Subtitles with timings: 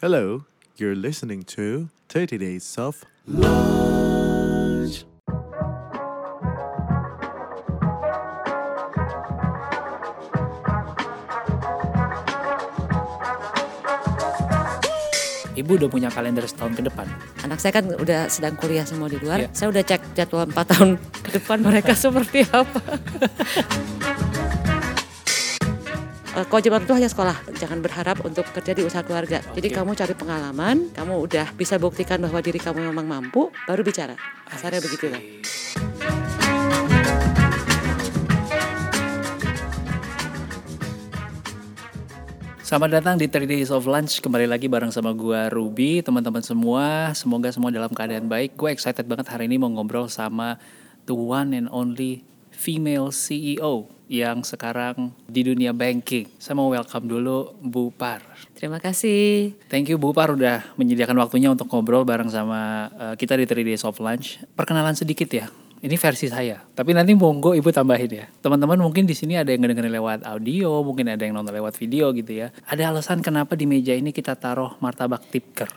[0.00, 0.48] Hello,
[0.80, 5.04] you're listening to 30 Days of Lunch.
[15.52, 17.04] Ibu udah punya kalender setahun ke depan.
[17.44, 19.44] Anak saya kan udah sedang kuliah semua di luar.
[19.44, 19.52] Iya.
[19.52, 22.80] Saya udah cek jadwal 4 tahun ke depan mereka seperti apa.
[26.40, 29.44] Eh, Kewajiban itu hanya sekolah, jangan berharap untuk kerja di usaha keluarga.
[29.52, 29.76] Jadi Oke.
[29.76, 34.16] kamu cari pengalaman, kamu udah bisa buktikan bahwa diri kamu memang mampu, baru bicara.
[34.48, 35.20] Kasarnya begitu lah.
[42.64, 47.10] Selamat datang di 30 Days of Lunch Kembali lagi bareng sama gua Ruby Teman-teman semua
[47.18, 50.54] Semoga semua dalam keadaan baik Gue excited banget hari ini mau ngobrol sama
[51.02, 52.22] The one and only
[52.54, 58.26] female CEO Yang sekarang di dunia banking Saya mau welcome dulu Bu Par
[58.60, 59.54] Terima kasih.
[59.72, 63.64] Thank you Bu Par udah menyediakan waktunya untuk ngobrol bareng sama uh, kita di 3
[63.64, 64.36] Days of Lunch.
[64.52, 65.48] Perkenalan sedikit ya.
[65.80, 66.60] Ini versi saya.
[66.60, 68.28] Tapi nanti monggo Ibu tambahin ya.
[68.44, 72.12] Teman-teman mungkin di sini ada yang ngedengerin lewat audio, mungkin ada yang nonton lewat video
[72.12, 72.52] gitu ya.
[72.68, 75.72] Ada alasan kenapa di meja ini kita taruh martabak tipker.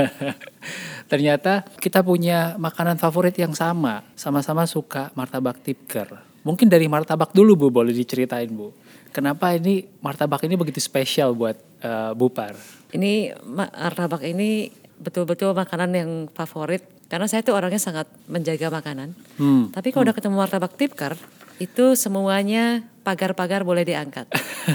[1.12, 4.08] Ternyata kita punya makanan favorit yang sama.
[4.16, 6.33] Sama-sama suka martabak tipker.
[6.44, 8.70] Mungkin dari martabak dulu Bu, boleh diceritain Bu.
[9.10, 12.54] Kenapa ini martabak ini begitu spesial buat eh, Bu Par?
[12.92, 14.68] Ini ma- martabak ini
[15.00, 19.16] betul-betul makanan yang favorit karena saya tuh orangnya sangat menjaga makanan.
[19.40, 19.72] Hmm.
[19.72, 21.16] Tapi kalau udah ketemu martabak tipker,
[21.62, 24.26] itu semuanya pagar-pagar boleh diangkat.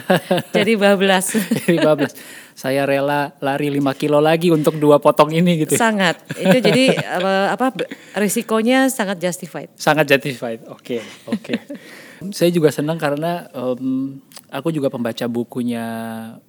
[0.55, 1.33] Jadi bablas.
[1.66, 2.13] Jadi bablas.
[2.53, 5.80] Saya rela lari 5 kilo lagi untuk dua potong ini gitu.
[5.80, 6.19] sangat.
[6.35, 6.91] Itu jadi
[7.55, 7.72] apa,
[8.19, 9.72] risikonya sangat justified.
[9.80, 10.67] Sangat justified.
[10.67, 11.55] Oke, oke.
[12.35, 14.19] Saya juga senang karena em,
[14.52, 15.88] aku juga pembaca bukunya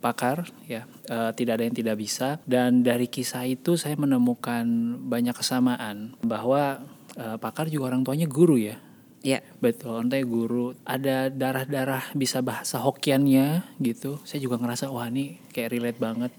[0.03, 0.83] Pakar ya.
[1.07, 4.67] Eh, tidak ada yang tidak bisa dan dari kisah itu saya menemukan
[5.07, 6.83] banyak kesamaan bahwa
[7.15, 8.83] eh, Pakar juga orang tuanya guru ya.
[9.21, 9.45] Ya.
[9.61, 10.73] Betul, tuanya guru.
[10.89, 14.17] Ada darah-darah bisa bahasa Hokiannya gitu.
[14.25, 16.33] Saya juga ngerasa wah ini kayak relate banget.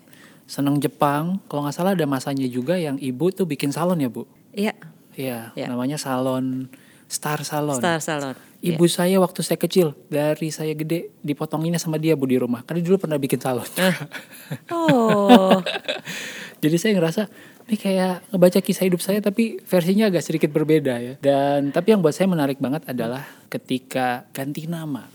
[0.50, 1.38] Seneng Jepang.
[1.46, 4.26] Kalau nggak salah ada masanya juga yang ibu tuh bikin salon ya bu.
[4.52, 4.74] Iya.
[5.12, 5.68] Iya, Ya.
[5.68, 6.72] namanya salon
[7.12, 7.76] Star Salon.
[7.76, 8.40] Star Salon.
[8.64, 12.64] Ibu saya waktu saya kecil dari saya gede dipotonginnya sama dia bu di rumah.
[12.64, 13.68] Karena dulu pernah bikin salon.
[14.72, 15.60] Oh.
[16.64, 17.28] Jadi saya ngerasa
[17.72, 21.14] ini kayak ngebaca kisah hidup saya tapi versinya agak sedikit berbeda ya.
[21.24, 25.08] Dan tapi yang buat saya menarik banget adalah ketika ganti nama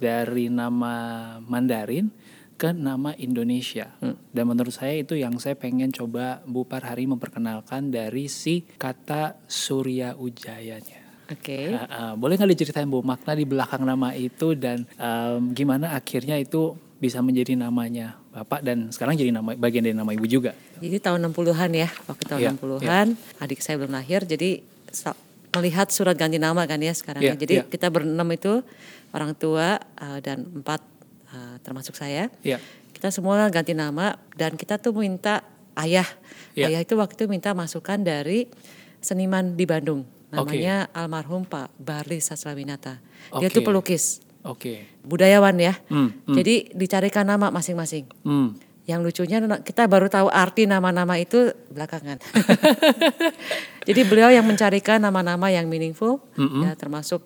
[0.00, 2.08] dari nama Mandarin
[2.56, 3.92] ke nama Indonesia.
[4.32, 9.44] Dan menurut saya itu yang saya pengen coba Bu Par hari memperkenalkan dari si kata
[9.44, 11.28] Surya Ujayanya.
[11.28, 11.76] Oke.
[11.76, 16.40] Ah, ah, boleh nggak diceritain Bu makna di belakang nama itu dan em, gimana akhirnya
[16.40, 20.54] itu bisa menjadi namanya Bapak dan sekarang jadi nama bagian dari nama Ibu juga.
[20.78, 23.06] Jadi tahun 60-an ya, waktu tahun Iya, 60-an,
[23.42, 24.62] adik saya belum lahir, jadi
[25.58, 27.40] melihat surat ganti nama kan ya sekarang Iya, ya.
[27.40, 27.64] Jadi iya.
[27.66, 28.62] kita berenam itu
[29.10, 30.80] orang tua uh, dan empat
[31.34, 32.30] uh, termasuk saya.
[32.46, 32.62] Iya.
[32.94, 35.42] Kita semua ganti nama dan kita tuh minta
[35.78, 36.06] ayah.
[36.54, 36.70] Iya.
[36.74, 38.46] Ayah itu waktu itu minta masukan dari
[39.02, 40.04] seniman di Bandung.
[40.28, 43.00] Namanya almarhum Pak Barli Sasrawinata.
[43.40, 43.56] Dia Oke.
[43.58, 44.86] tuh pelukis, Oke.
[45.02, 45.74] budayawan ya.
[45.90, 46.36] Hmm, hmm.
[46.36, 48.06] Jadi dicarikan nama masing-masing.
[48.22, 48.54] Hmm.
[48.88, 52.16] Yang lucunya kita baru tahu arti nama-nama itu belakangan.
[53.88, 56.24] Jadi beliau yang mencarikan nama-nama yang meaningful,
[56.64, 57.20] ya termasuk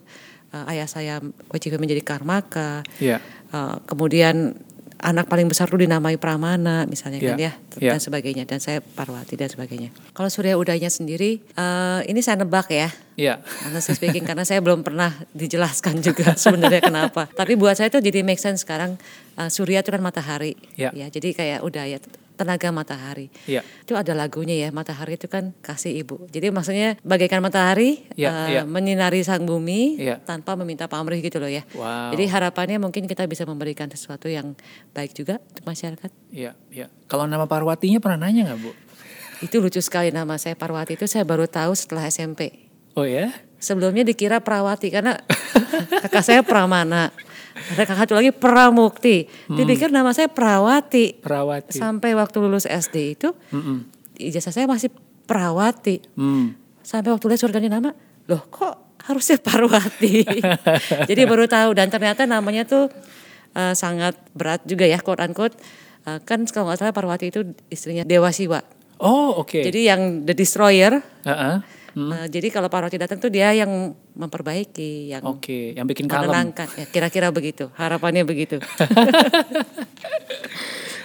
[0.50, 1.14] uh, ayah saya
[1.54, 2.82] wajib menjadi karmaka.
[2.98, 3.22] Iya.
[3.54, 4.58] Uh, kemudian
[5.02, 7.52] anak paling besar dulu dinamai Pramana misalnya kan Iya, ya
[7.82, 7.92] iya.
[7.92, 9.90] dan sebagainya dan saya Parwati dan sebagainya.
[10.14, 12.88] Kalau Surya Udaynya sendiri uh, ini saya nebak ya.
[13.18, 13.42] Iya.
[13.66, 17.26] Honestly speaking karena saya belum pernah dijelaskan juga sebenarnya kenapa.
[17.28, 18.94] Tapi buat saya itu jadi make sense sekarang
[19.36, 20.54] uh, Surya itu kan matahari.
[20.78, 20.94] Ya.
[20.94, 21.10] ya.
[21.10, 21.98] Jadi kayak udah ya
[22.34, 23.28] tenaga matahari.
[23.44, 23.60] Iya.
[23.84, 26.24] Itu ada lagunya ya matahari itu kan kasih ibu.
[26.28, 28.62] Jadi maksudnya bagaikan matahari Ya, uh, ya.
[28.64, 30.18] menyinari sang bumi Ya.
[30.20, 31.62] tanpa meminta pamrih gitu loh ya.
[31.72, 32.12] Wow.
[32.16, 34.56] Jadi harapannya mungkin kita bisa memberikan sesuatu yang
[34.92, 36.10] baik juga untuk masyarakat.
[36.32, 36.86] Iya, iya.
[37.06, 38.70] Kalau nama Parwatinya pernah nanya nggak, Bu?
[39.42, 42.70] Itu lucu sekali nama saya Parwati itu saya baru tahu setelah SMP.
[42.94, 43.32] Oh ya?
[43.58, 45.18] Sebelumnya dikira Prawati karena
[46.02, 47.10] kakak saya Pramana.
[47.52, 49.28] Ada kakak satu lagi Pramukti.
[49.48, 51.20] Dipikir nama saya Prawati.
[51.20, 51.76] Perawati.
[51.76, 53.88] Sampai waktu lulus SD itu Mm-mm.
[54.18, 54.92] ijazah saya masih
[55.28, 56.02] Prawati.
[56.18, 56.58] Hmm.
[56.82, 57.94] Sampai waktu lihat surat ganti nama,
[58.26, 60.26] loh kok harusnya Parwati.
[61.10, 62.90] Jadi baru tahu dan ternyata namanya tuh
[63.54, 65.54] eh, sangat berat juga ya quote unquote.
[66.02, 68.62] Eh, kan kalau nggak salah Parwati itu istrinya Dewa Siwa.
[69.02, 69.66] Oh, oke.
[69.66, 71.02] Jadi yang the destroyer
[71.92, 72.24] Heeh.
[72.24, 76.52] Eh, jadi kalau Parwati datang tuh dia yang memperbaiki, yang Oke, yang bikin kalem.
[76.56, 77.68] Ya, kira-kira begitu.
[77.76, 78.56] Harapannya begitu.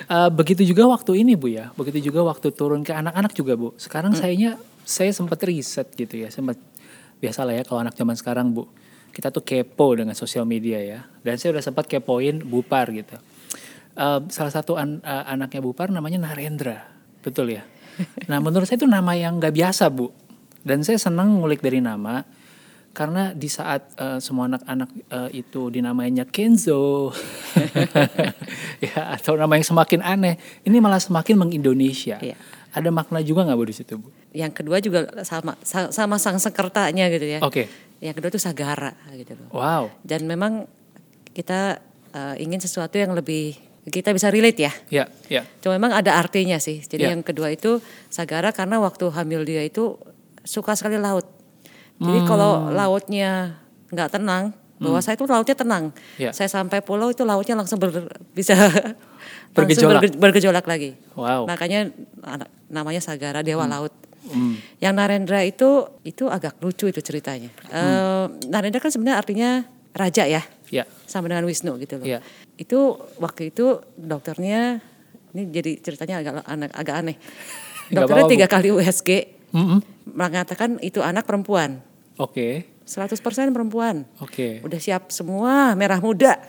[0.07, 1.75] Eh, begitu juga waktu ini Bu ya.
[1.75, 3.75] Begitu juga waktu turun ke anak-anak juga Bu.
[3.75, 4.55] Sekarang sayanya
[4.87, 6.31] saya sempat riset gitu ya.
[6.31, 6.55] Sempat
[7.19, 8.71] biasalah ya kalau anak zaman sekarang Bu.
[9.11, 11.03] Kita tuh kepo dengan sosial media ya.
[11.27, 13.19] Dan saya udah sempat kepoin Bupar gitu.
[13.99, 16.87] Eh, salah satu an- eh, anaknya Bupar namanya Narendra.
[17.19, 17.67] Betul ya.
[18.31, 20.07] Nah menurut saya itu nama yang nggak biasa Bu.
[20.67, 22.27] Dan saya senang ngulik dari nama.
[22.91, 27.13] Karena di saat eh, semua anak-anak eh, itu dinamainya Kenzo,
[28.83, 32.17] ya atau nama yang semakin aneh, ini malah semakin mengindonesia.
[32.17, 32.33] Iya.
[32.73, 34.09] Ada makna juga nggak bu di situ bu?
[34.33, 37.39] Yang kedua juga sama sa- sama sang sekertanya gitu ya.
[37.41, 39.49] Oke, Yang kedua itu sagara gitu loh.
[39.53, 40.65] wow, Dan memang
[41.31, 41.77] kita
[42.11, 44.73] eh, ingin sesuatu yang lebih kita bisa relate ya.
[44.91, 46.81] ya, ya, Cuma memang ada artinya sih.
[46.81, 47.13] Jadi Ya.
[47.13, 47.77] yang kedua itu
[48.09, 49.95] sagara karena waktu hamil dia itu
[50.47, 51.27] suka sekali laut.
[51.97, 52.27] Jadi Hmm.
[52.27, 53.59] kalau lautnya
[53.89, 55.89] nggak tenang, bahwa saya itu lautnya tenang.
[56.15, 56.29] Ya.
[56.31, 58.93] Saya sampai pulau itu lautnya langsung ber- bisa langsung
[59.57, 60.01] Bergejolak.
[60.01, 60.93] berge- bergejolak lagi.
[61.13, 61.43] Wow.
[61.45, 61.89] Makanya
[62.67, 63.91] namanya sagara dewa laut.
[64.27, 64.59] Hmm.
[64.77, 65.69] Yang Narendra itu
[66.03, 67.49] itu agak lucu itu ceritanya.
[67.67, 69.49] Eh, Narendra kan sebenarnya artinya
[69.91, 72.05] raja ya, ya, sama dengan Wisnu gitu loh.
[72.05, 72.19] Iya.
[72.53, 72.79] Itu
[73.17, 74.77] waktu itu dokternya
[75.31, 76.33] ini jadi ceritanya agak
[76.75, 77.15] agak aneh.
[77.87, 79.09] Dokternya tiga kali USG
[79.55, 79.79] Mm-mm.
[80.09, 81.83] Mengatakan itu anak perempuan,
[82.15, 83.19] oke, 100%
[83.49, 84.07] perempuan.
[84.17, 86.39] oke, Udah siap semua merah muda.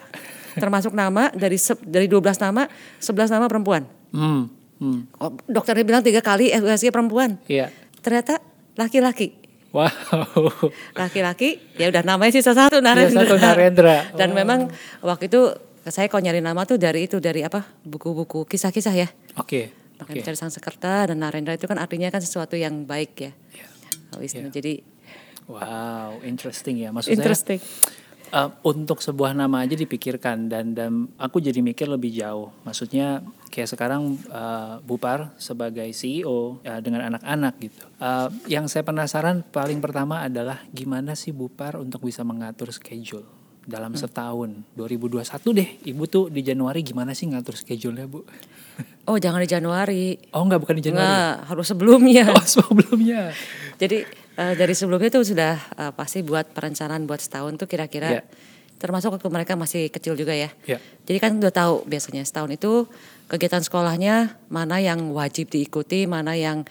[0.54, 2.66] Termasuk nama dari se- dari 12 nama,
[2.98, 3.86] 11 nama perempuan.
[4.10, 4.42] hmm,
[4.76, 5.00] hmm.
[5.16, 7.38] Oh, dokternya bilang tiga kali USG perempuan.
[7.44, 8.42] Iya, Ternyata
[8.74, 9.34] laki-laki.
[9.70, 9.86] wow,
[10.94, 13.22] Laki-laki, ya udah namanya sisa satu Narendra.
[13.22, 13.96] satu Narendra.
[14.14, 14.34] Dan Oh.
[14.34, 14.58] memang
[15.00, 15.52] waktu itu
[15.84, 19.08] saya kalau nyari nama tuh dari itu dari apa buku-buku kisah-kisah ya.
[19.34, 19.60] oke,
[19.98, 23.32] Makanya oke, mencari sang sekerta dan Narendra itu kan artinya kan sesuatu yang baik ya.
[23.54, 23.66] Iya.
[24.18, 24.48] Wisnu.
[24.48, 24.54] Iya.
[24.54, 24.74] Jadi
[25.50, 27.18] wow, interesting ya, maksud saya.
[27.18, 27.60] interesting.
[28.28, 32.52] Eh, untuk sebuah nama aja dipikirkan dan dan aku jadi mikir lebih jauh.
[32.60, 37.84] Maksudnya kayak sekarang eh, Bupar sebagai CEO ya, dengan anak-anak gitu.
[37.96, 43.37] Eh, yang saya penasaran paling pertama adalah gimana sih Bupar untuk bisa mengatur schedule
[43.68, 45.68] dalam setahun 2021 deh.
[45.84, 48.24] Ibu tuh di Januari gimana sih ngatur schedule-nya, Bu?
[49.04, 50.16] Oh, jangan di Januari.
[50.32, 51.04] Oh, enggak bukan di Januari.
[51.04, 52.24] Enggak, harus sebelumnya.
[52.38, 53.20] Oh, sebelumnya.
[53.76, 58.22] Jadi eh, dari sebelumnya tuh sudah eh, pasti buat perencanaan buat setahun tuh kira-kira Iya.
[58.78, 60.48] termasuk waktu mereka masih kecil juga ya.
[60.64, 60.78] Ya.
[61.04, 62.86] Jadi kan udah tahu biasanya setahun itu
[63.28, 66.64] kegiatan sekolahnya mana yang wajib diikuti, mana yang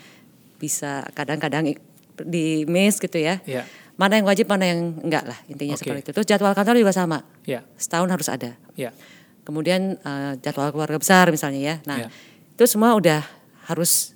[0.57, 1.77] bisa kadang-kadang
[2.25, 3.38] di miss gitu ya.
[3.45, 3.67] Ya.
[3.97, 5.81] Mana yang wajib, mana yang enggak lah intinya Oke.
[5.81, 6.11] seperti itu.
[6.13, 7.65] Terus jadwal kantor juga sama, Ya.
[7.81, 8.53] setahun harus ada.
[8.77, 8.94] Ya.
[9.41, 11.75] Kemudian eh, jadwal keluarga besar misalnya ya.
[11.89, 12.07] Nah Ya.
[12.53, 13.25] itu semua udah
[13.65, 14.13] harus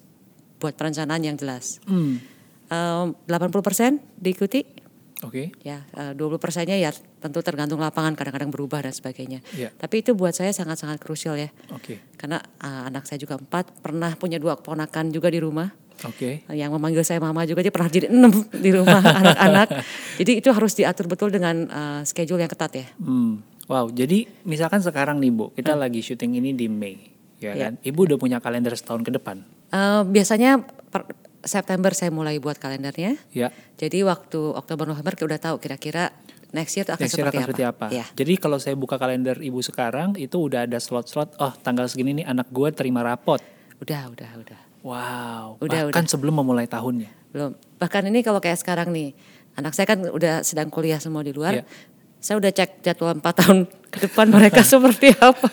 [0.61, 1.81] buat perencanaan yang jelas.
[1.89, 2.21] Hmm.
[2.69, 4.61] Eh, 80% diikuti,
[5.25, 5.49] Oke.
[5.65, 9.41] ya eh, 20 persennya ya tentu tergantung lapangan kadang-kadang berubah dan sebagainya.
[9.57, 9.73] Ya.
[9.73, 11.97] Tapi itu buat saya sangat-sangat krusial ya, Oke.
[12.21, 15.73] karena eh, anak saya juga empat, pernah punya dua keponakan juga di rumah.
[16.03, 16.41] Oke.
[16.43, 19.67] Eh, Yang memanggil saya mama juga dia pernah jadi enam di rumah anak-anak.
[20.17, 22.87] Jadi itu harus diatur betul dengan eh, schedule yang ketat ya.
[22.97, 23.41] Hmm.
[23.65, 26.99] Wow, jadi misalkan sekarang nih Bu, kita lagi syuting ini di Mei,
[27.39, 27.63] ya Iya.
[27.71, 27.73] kan?
[27.79, 29.39] Ibu udah punya kalender setahun ke depan.
[29.71, 30.59] Eh, biasanya
[30.91, 31.07] per
[31.41, 33.15] September saya mulai buat kalendernya.
[33.31, 33.49] Ya.
[33.79, 36.11] Jadi waktu Oktober November kita udah tahu kira-kira
[36.51, 37.85] next year itu akan Next year seperti, akan seperti apa?
[37.89, 38.05] Ya.
[38.11, 42.25] Jadi kalau saya buka kalender Ibu sekarang itu udah ada slot-slot, oh tanggal segini nih
[42.27, 43.39] anak gue terima rapot.
[43.79, 44.59] Udah, udah, udah.
[44.81, 47.13] Wow, Udah, bahkan sebelum memulai tahunnya.
[47.29, 47.53] Belum.
[47.77, 49.13] Bahkan ini kalau kayak sekarang nih,
[49.53, 51.61] anak saya kan udah sedang kuliah semua di luar.
[51.61, 51.63] Iya.
[52.21, 55.49] Saya udah cek jadwal 4 tahun ke depan mereka seperti apa.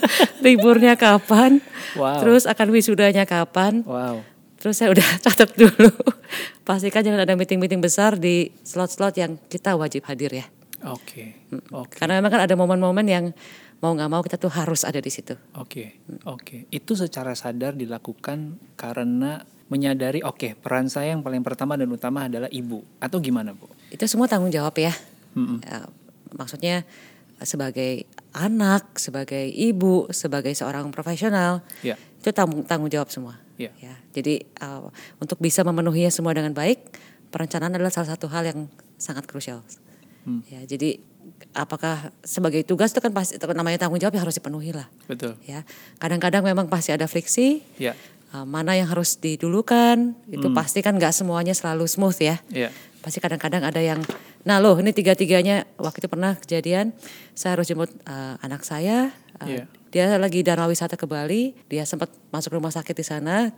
[0.44, 1.60] Liburnya kapan.
[1.96, 2.20] Wow.
[2.20, 3.84] Terus akan wisudanya kapan.
[3.84, 4.24] Wow.
[4.60, 5.92] Terus saya udah catat dulu.
[6.64, 10.46] Pastikan jangan ada meeting-meeting besar di slot-slot yang kita wajib hadir ya.
[10.84, 11.48] Oke.
[11.72, 11.96] Oke.
[11.96, 13.24] Karena memang kan ada momen-momen yang
[13.80, 15.36] mau nggak mau kita tuh harus ada di situ.
[15.56, 16.66] Oke, oke.
[16.72, 22.46] Itu secara sadar dilakukan karena menyadari, oke, peran saya yang paling pertama dan utama adalah
[22.54, 22.86] ibu.
[23.02, 23.66] Atau gimana, Bu?
[23.90, 24.94] Itu semua tanggung jawab ya.
[25.34, 25.58] Mm-mm.
[25.66, 25.90] Ya,
[26.32, 26.86] maksudnya
[27.42, 31.98] sebagai anak, sebagai ibu, sebagai seorang profesional, Ya.
[31.98, 33.36] itu tanggung, tanggung jawab semua.
[33.60, 33.72] Ya.
[33.80, 34.88] Ya, jadi uh,
[35.20, 36.80] untuk bisa memenuhinya semua dengan baik,
[37.32, 38.60] perencanaan adalah salah satu hal yang
[38.96, 39.60] sangat krusial.
[40.24, 40.44] Hmm.
[40.48, 41.00] Ya, jadi
[41.52, 44.86] apakah sebagai tugas itu kan pasti namanya tanggung jawab ya harus dipenuhi lah.
[45.06, 45.34] Betul.
[45.42, 45.62] Ya,
[45.96, 47.60] kadang-kadang memang pasti ada friksi.
[47.76, 47.92] Ya.
[48.34, 52.68] uh, mana yang harus didulukan itu pasti kan nggak semuanya selalu smooth ya Ya.
[52.98, 54.02] pasti kadang-kadang ada yang
[54.42, 56.90] nah loh ini tiga-tiganya waktu itu pernah kejadian
[57.32, 59.64] saya harus jemput uh, anak saya uh, Iya.
[59.94, 63.54] dia lagi dana wisata ke Bali dia sempat masuk rumah sakit di sana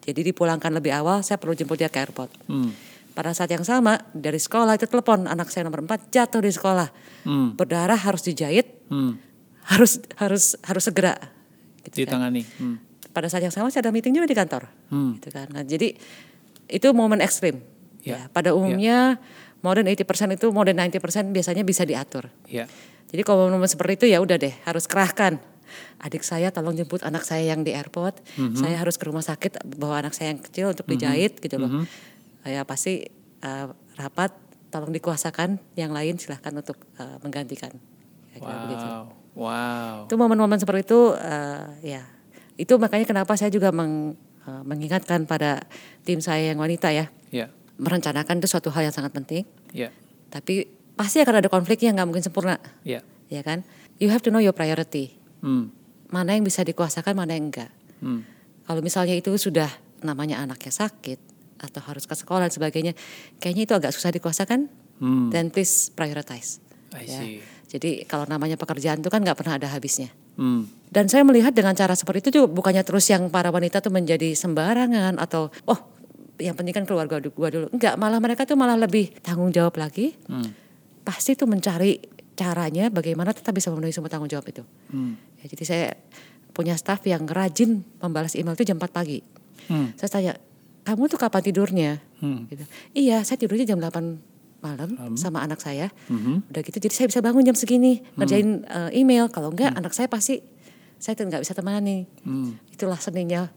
[0.00, 2.76] jadi dipulangkan lebih awal saya perlu jemput dia ke airport Hmm.
[3.20, 6.88] Pada saat yang sama dari sekolah itu telepon anak saya nomor 4 jatuh di sekolah
[7.28, 7.52] Hmm.
[7.52, 9.20] berdarah harus dijahit Hmm.
[9.68, 11.20] harus harus harus segera
[11.84, 12.16] gitu kan.
[12.16, 12.48] Ditangani.
[12.56, 12.80] Hmm.
[13.12, 14.72] Pada saat yang sama saya ada meeting juga di kantor.
[14.88, 15.20] Hmm.
[15.20, 15.52] Gitu kan.
[15.52, 15.92] Nah, jadi
[16.72, 17.60] itu momen ekstrim.
[18.00, 18.16] Ya.
[18.16, 18.20] Ya.
[18.32, 19.20] Pada umumnya
[19.60, 22.32] more than 80% itu more than 90% biasanya bisa diatur.
[22.48, 22.64] Ya.
[23.12, 25.36] Jadi kalau momen seperti itu ya udah deh harus kerahkan.
[26.00, 28.18] Adik saya tolong jemput anak saya yang di airport.
[28.56, 31.84] Saya harus ke rumah sakit bawa anak saya yang kecil untuk dijahit gitu loh.
[32.44, 33.04] Ya pasti
[33.40, 33.66] eh,
[33.96, 34.32] rapat
[34.70, 37.74] tolong dikuasakan yang lain silahkan untuk eh, menggantikan.
[38.30, 38.86] Kira-kira begitu.
[38.86, 39.04] Wow.
[39.30, 39.96] Wow.
[40.10, 42.02] Itu momen-momen seperti itu eh, ya.
[42.56, 44.16] Itu makanya kenapa saya juga meng-
[44.46, 45.64] eh, mengingatkan pada
[46.06, 47.08] tim saya yang wanita ya.
[47.30, 47.52] Ya.
[47.80, 49.44] Merencanakan itu suatu hal yang sangat penting.
[49.72, 49.92] Ya.
[50.28, 52.60] Tapi pasti akan ada konfliknya nggak mungkin sempurna.
[52.84, 53.00] Ya.
[53.32, 53.62] Ya kan?
[54.00, 55.16] You have to know your priority.
[55.44, 55.72] Hmm.
[56.10, 57.70] Mana yang bisa dikuasakan, mana yang enggak.
[58.02, 58.26] Hmm.
[58.66, 59.70] Kalau misalnya itu sudah
[60.00, 61.29] namanya anaknya sakit
[61.60, 62.92] atau harus ke sekolah dan sebagainya,
[63.38, 64.72] kayaknya itu agak susah dikuasakan.
[65.00, 65.28] Hmm.
[65.28, 66.58] Then please prioritize.
[66.96, 67.22] I Ya.
[67.70, 70.10] Jadi kalau namanya pekerjaan itu kan nggak pernah ada habisnya.
[70.34, 70.66] Hmm.
[70.90, 74.34] Dan saya melihat dengan cara seperti itu juga bukannya terus yang para wanita tuh menjadi
[74.34, 75.78] sembarangan atau oh
[76.42, 77.70] yang penting kan keluarga gua dulu.
[77.70, 80.18] Enggak, malah mereka tuh malah lebih tanggung jawab lagi.
[80.26, 80.50] Hmm.
[81.06, 82.00] Pasti tuh mencari
[82.34, 84.66] caranya bagaimana tetap bisa memenuhi semua tanggung jawab itu.
[84.90, 85.14] Hmm.
[85.38, 85.86] Ya, jadi saya
[86.50, 89.22] punya staff yang rajin membalas email itu jam 4 pagi.
[89.70, 89.94] Hmm.
[89.94, 90.32] Saya tanya,
[90.84, 91.90] kamu tuh kapan tidurnya?
[92.20, 92.48] Hmm.
[92.48, 92.64] Gitu.
[92.96, 95.88] Iya, saya tidurnya jam 8 malam sama anak saya.
[96.12, 96.52] Mhm.
[96.52, 99.32] Udah gitu, jadi saya bisa bangun jam segini ngerjain eh, email.
[99.32, 100.44] Kalau enggak, anak saya pasti
[101.00, 102.04] saya tuh nggak bisa temani.
[102.22, 102.60] Hmm.
[102.68, 103.48] Itulah seninya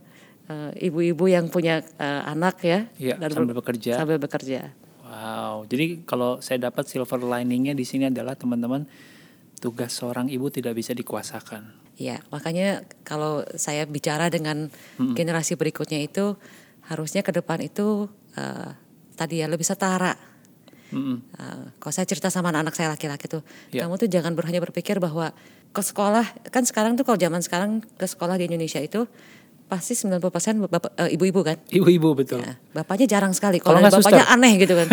[0.47, 2.87] eh, ibu-ibu yang punya eh, anak ya.
[2.95, 3.99] Iya, dan sambil bekerja.
[3.99, 4.71] Sambil bekerja.
[5.03, 5.69] Wow.
[5.69, 8.87] Jadi kalau saya dapat silver liningnya di sini adalah teman-teman
[9.61, 11.83] tugas seorang ibu tidak bisa dikuasakan.
[11.93, 16.33] Iya, makanya kalau saya bicara dengan generasi berikutnya itu
[16.87, 18.69] harusnya ke depan itu eh,
[19.13, 20.13] tadi ya lebih setara.
[20.93, 21.17] Mm-mm.
[21.33, 23.41] Eh, kalau saya cerita sama anak-anak saya laki-laki tuh,
[23.73, 23.85] Ya.
[23.85, 25.33] kamu tuh jangan hanya berpikir bahwa
[25.73, 29.09] ke sekolah kan sekarang tuh kalau zaman sekarang ke sekolah di Indonesia itu
[29.65, 30.21] pasti 90%
[30.69, 31.57] bapak, eh, ibu-ibu kan.
[31.65, 32.45] Ibu-ibu betul.
[32.45, 33.57] Ya, bapaknya jarang sekali.
[33.57, 34.33] Kalau bapaknya suster.
[34.37, 34.85] aneh gitu kan.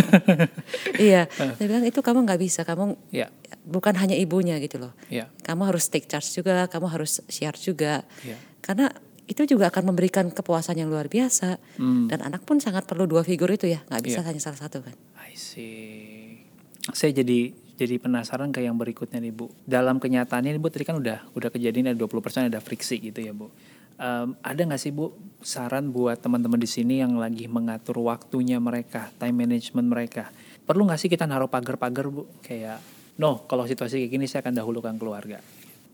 [0.97, 2.65] iya, saya bilang itu kamu nggak bisa.
[2.65, 3.29] Kamu Ya.
[3.69, 4.97] bukan hanya ibunya gitu loh.
[5.13, 5.29] Ya.
[5.45, 8.09] Kamu harus take charge juga, kamu harus share juga.
[8.25, 8.41] Ya.
[8.65, 8.89] Karena
[9.31, 11.63] itu juga akan memberikan kepuasan yang luar biasa.
[11.79, 12.11] Hmm.
[12.11, 14.27] Dan anak pun sangat perlu dua figur itu ya, nggak bisa Iya.
[14.27, 14.95] hanya salah satu kan.
[15.23, 16.43] I see.
[16.91, 19.49] Saya jadi jadi penasaran ke yang berikutnya nih Bu.
[19.63, 23.31] Dalam kenyataannya nih Bu tadi kan udah udah kejadian ada 20% ada friksi gitu ya
[23.31, 23.49] Bu.
[23.97, 29.15] Em, ada nggak sih Bu saran buat teman-teman di sini yang lagi mengatur waktunya mereka,
[29.17, 30.29] time management mereka?
[30.67, 32.27] Perlu nggak sih kita naruh pagar-pagar Bu?
[32.43, 32.83] Kayak,
[33.17, 35.39] no kalau situasi kayak gini saya akan dahulukan keluarga.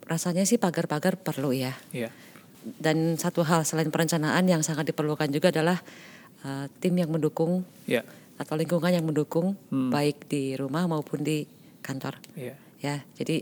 [0.06, 1.74] Rasanya sih pagar-pagar perlu ya.
[1.92, 2.10] Iya.
[2.66, 5.78] Dan satu hal selain perencanaan yang sangat diperlukan juga adalah
[6.42, 8.02] uh, tim yang mendukung Iya.
[8.37, 9.88] atau lingkungan yang mendukung Hmm.
[9.88, 11.46] baik di rumah maupun di
[11.80, 12.18] kantor.
[12.35, 12.54] Iya.
[12.76, 13.40] ya jadi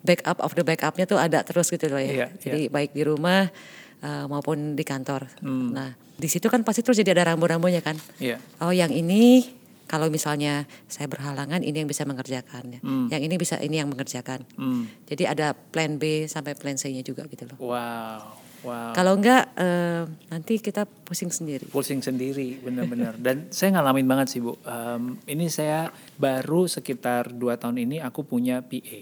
[0.00, 3.52] backup of the backupnya tuh ada terus gitu loh ya Iya, jadi baik di rumah
[4.00, 5.70] uh, maupun di kantor Hmm.
[5.70, 8.40] nah di situ kan pasti terus jadi ada rambu-rambunya kan Iya.
[8.58, 9.44] oh yang ini
[9.84, 13.06] kalau misalnya saya berhalangan ini yang bisa mengerjakan Hmm.
[13.12, 14.88] yang ini bisa ini yang mengerjakan Hmm.
[15.04, 18.41] jadi ada plan B sampai plan C-nya juga gitu loh Wow.
[18.62, 18.94] Wow.
[18.94, 21.66] kalau enggak eh, nanti kita pusing sendiri.
[21.66, 23.18] Pusing sendiri benar-benar.
[23.18, 24.54] Dan saya ngalamin banget sih bu.
[24.62, 29.00] Em, ini saya baru sekitar dua tahun ini aku punya PA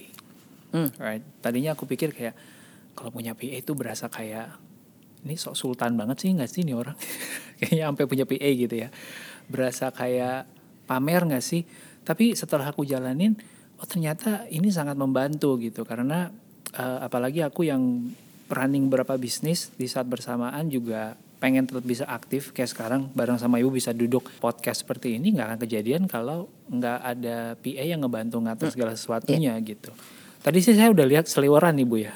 [0.70, 0.86] Hmm.
[1.02, 1.20] right?
[1.42, 2.34] Tadinya aku pikir kayak
[2.94, 4.54] kalau punya PA itu berasa kayak
[5.26, 6.96] ini sok sultan banget sih nggak sih ini orang?
[7.60, 8.88] Kayaknya sampai punya PA gitu ya.
[9.50, 10.48] Berasa kayak
[10.88, 11.66] pamer nggak sih?
[12.00, 13.36] Tapi setelah aku jalanin
[13.76, 15.84] oh ternyata ini sangat membantu gitu.
[15.84, 16.30] Karena
[16.72, 17.82] eh, apalagi aku yang
[18.50, 22.52] running beberapa bisnis di saat bersamaan juga pengen tetap bisa aktif.
[22.52, 26.98] Kayak sekarang bareng sama ibu bisa duduk podcast seperti ini nggak akan kejadian kalau nggak
[27.00, 29.90] ada PA yang ngebantu ngatur segala sesuatunya gitu.
[30.40, 32.12] Tadi sih saya udah lihat seliweran nih Bu ya.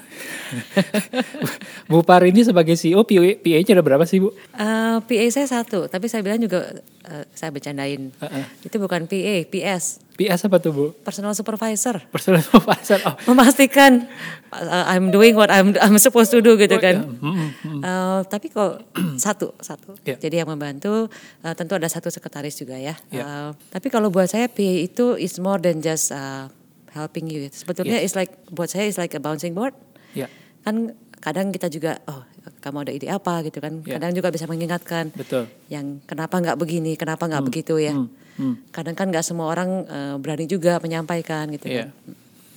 [1.89, 4.33] Bu Par ini sebagai CEO PA, PA-nya ada berapa sih Bu?
[4.57, 6.73] Eh, PA saya satu tapi saya bilang juga
[7.05, 8.45] eh, saya bercandain Heeh.
[8.65, 10.85] itu bukan PA PS PS apa tuh Bu?
[11.05, 12.97] personal supervisor Personal supervisor.
[13.05, 14.09] Oh, memastikan
[14.49, 16.95] uh, I'm doing what I'm I'm supposed to do gitu Oh, kan.
[16.97, 17.21] iya.
[17.21, 18.81] Hmm, hmm, Uh, tapi kok
[19.21, 19.93] satu satu.
[20.01, 20.17] Ya.
[20.17, 21.05] Jadi yang membantu
[21.45, 22.97] uh, tentu ada satu sekretaris juga ya.
[23.13, 23.21] Ya.
[23.21, 26.49] Uh, tapi kalau buat saya PA itu is more than just uh,
[26.95, 27.51] helping you.
[27.51, 28.11] Sebetulnya Yes.
[28.11, 29.75] is like buat saya is like a bouncing board.
[30.15, 30.31] ya
[30.63, 32.23] Kan kadang kita juga oh
[32.63, 33.83] kamu ada ide apa gitu kan.
[33.83, 33.99] Ya.
[33.99, 35.45] Kadang juga bisa mengingatkan betul.
[35.67, 37.93] yang kenapa nggak begini, kenapa nggak begitu ya.
[37.93, 38.09] Hmm,
[38.39, 38.71] hmm.
[38.71, 41.91] Kadang kan nggak semua orang uh, berani juga menyampaikan gitu Iya.
[41.91, 42.15] kan.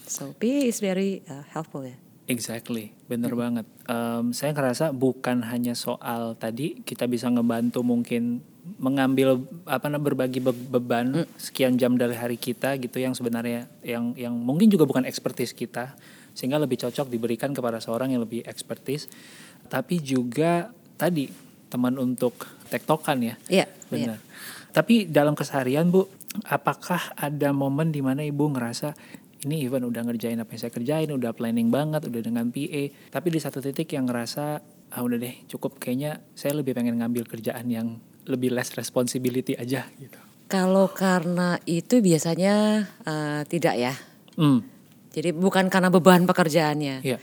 [0.09, 1.99] So PA is very uh, helpful ya.
[2.28, 3.64] Exactly, bener banget.
[3.88, 8.45] Em, saya ngerasa bukan hanya soal tadi kita bisa ngebantu mungkin
[8.76, 14.12] mengambil apa namanya berbagi be- beban sekian jam dari hari kita gitu yang sebenarnya yang
[14.12, 15.96] yang mungkin juga bukan ekspertis kita
[16.37, 19.10] sehingga lebih cocok diberikan kepada seorang yang lebih ekspertis.
[19.68, 21.28] tapi juga tadi
[21.68, 22.32] teman untuk
[22.72, 23.34] tektokan ya.
[23.52, 24.16] Iya, Benar.
[24.72, 26.08] Tapi dalam keseharian Bu,
[26.48, 28.96] apakah ada momen di mana Ibu ngerasa
[29.44, 32.82] ini Ivan udah ngerjain apa yang saya kerjain, udah planning banget, udah dengan PA,
[33.12, 34.44] tapi di satu titik yang ngerasa
[34.88, 39.88] ah udah deh cukup kayaknya saya lebih pengen ngambil kerjaan yang lebih less responsibility aja
[39.97, 40.20] gitu.
[40.47, 43.94] Kalau karena itu biasanya eh, tidak ya.
[44.37, 44.62] Hmm,
[45.08, 47.02] Jadi bukan karena beban pekerjaannya.
[47.02, 47.18] iya,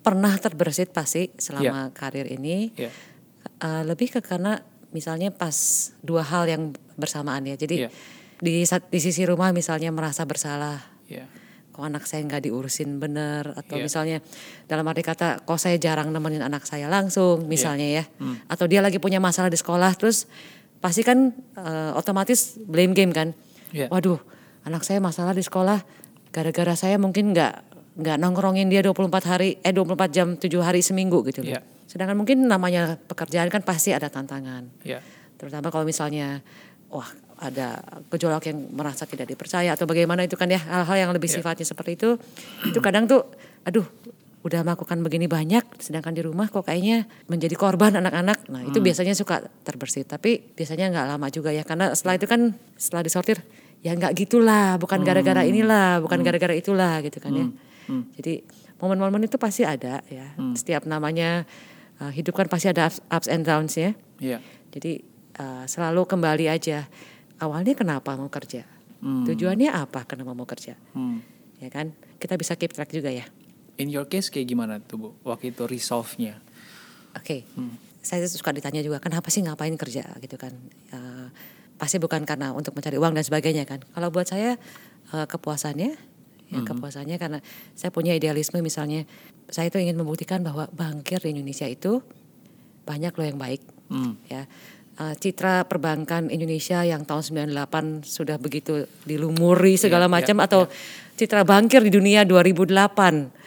[0.00, 2.70] Pernah terbersit pasti selama karir ini.
[2.76, 2.92] iya,
[3.58, 4.58] Eh, lebih ke karena
[4.90, 5.54] misalnya pas
[5.98, 6.62] dua hal yang
[6.94, 7.54] bersamaan ya.
[7.54, 7.90] Jadi Iya.
[8.38, 10.78] di di sisi rumah misalnya merasa bersalah.
[11.06, 11.26] iya,
[11.72, 13.84] Kok anak saya nggak diurusin bener atau Iya.
[13.88, 14.18] misalnya
[14.68, 18.04] dalam arti kata kok saya jarang nemenin anak saya langsung misalnya ya.
[18.20, 18.36] Hmm.
[18.44, 20.28] Atau dia lagi punya masalah di sekolah terus
[20.78, 23.32] pasti kan eh, otomatis blame game kan.
[23.72, 23.88] Iya.
[23.88, 24.20] Waduh,
[24.62, 25.80] anak saya masalah di sekolah
[26.28, 27.54] gara-gara saya mungkin nggak
[27.92, 31.56] nggak nongkrongin dia 24 hari eh 24 jam 7 hari seminggu gitu loh.
[31.56, 31.60] Iya.
[31.88, 34.64] Sedangkan mungkin namanya pekerjaan kan pasti ada tantangan.
[34.80, 35.00] iya,
[35.36, 36.40] Terutama kalau misalnya
[36.88, 37.08] wah
[37.42, 41.42] ada gejolak yang merasa tidak dipercaya atau bagaimana itu kan ya hal-hal yang lebih Iya.
[41.42, 42.14] sifatnya seperti itu.
[42.62, 43.26] Itu kadang tuh
[43.66, 43.82] aduh
[44.42, 48.46] udah melakukan begini banyak sedangkan di rumah kok kayaknya menjadi korban anak-anak.
[48.50, 50.06] Nah, itu biasanya suka terbersit.
[50.06, 53.38] Tapi biasanya nggak lama juga ya karena setelah itu kan setelah disortir
[53.82, 57.46] ya nggak gitulah, bukan gara-gara inilah, bukan gara-gara itulah gitu kan ya.
[58.18, 58.42] Jadi
[58.78, 60.34] momen-momen itu pasti ada ya.
[60.54, 61.42] Setiap namanya
[61.98, 63.94] uh, hidup kan pasti ada ups, ups and downs ya.
[64.18, 64.38] iya,
[64.74, 65.02] Jadi
[65.38, 66.86] uh, selalu kembali aja.
[67.42, 68.62] Awalnya kenapa mau kerja?
[69.02, 70.78] Tujuannya apa kenapa mau kerja?
[70.94, 71.18] hmm.
[71.58, 71.90] Ya kan?
[72.18, 73.26] Kita bisa keep track juga ya.
[73.78, 75.08] In your case kayak gimana tuh Bu?
[75.26, 76.38] Waktu itu resolve-nya?
[77.18, 77.42] Oke.
[78.02, 80.54] Saya suka ditanya juga kenapa sih ngapain kerja gitu kan?
[80.90, 81.30] Uh,
[81.78, 83.82] pasti bukan karena untuk mencari uang dan sebagainya kan.
[83.94, 84.58] Kalau buat saya
[85.14, 86.12] uh, kepuasannya
[86.52, 87.40] ya kepuasannya karena
[87.72, 89.08] saya punya idealisme misalnya
[89.48, 92.04] saya itu ingin membuktikan bahwa bankir di Indonesia itu
[92.84, 94.16] banyak loh yang baik Hmm.
[94.24, 94.48] ya
[94.92, 100.60] Uh, citra perbankan Indonesia yang tahun 98 sudah begitu dilumuri segala Iya, macam iya, atau
[101.14, 102.68] citra bankir di dunia 2008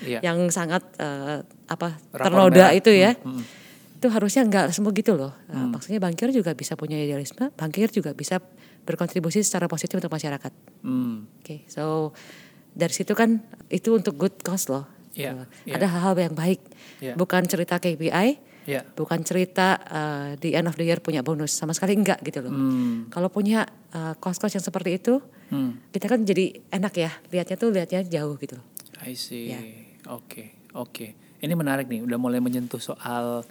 [0.01, 0.25] Iya.
[0.25, 2.73] yang sangat uh, apa Rapor ternoda merah.
[2.73, 3.45] itu ya Hmm,
[3.95, 8.11] itu harusnya nggak semua gitu loh Uh, maksudnya bankir juga bisa punya idealisme bankir juga
[8.11, 8.41] bisa
[8.81, 10.49] berkontribusi secara positif untuk masyarakat
[10.81, 11.29] Hmm.
[11.39, 12.09] oke so
[12.71, 13.37] dari situ kan
[13.69, 15.77] itu untuk good cause loh Iya, Uh, iya.
[15.77, 16.57] ada hal-hal yang baik
[16.97, 17.13] Iya.
[17.13, 18.81] bukan cerita KPI Iya.
[18.97, 22.49] bukan cerita uh, di end of the year punya bonus sama sekali enggak gitu loh.
[22.49, 23.13] Hmm.
[23.13, 23.61] Kalau punya
[23.93, 25.77] uh, kos-kos yang seperti itu, Hmm.
[25.93, 28.65] kita kan jadi enak ya lihatnya tuh lihatnya jauh gitu loh.
[29.05, 29.53] I see.
[29.53, 29.61] Ya.
[30.09, 31.13] Oke, oke.
[31.37, 33.45] Ini menarik nih, udah mulai menyentuh soal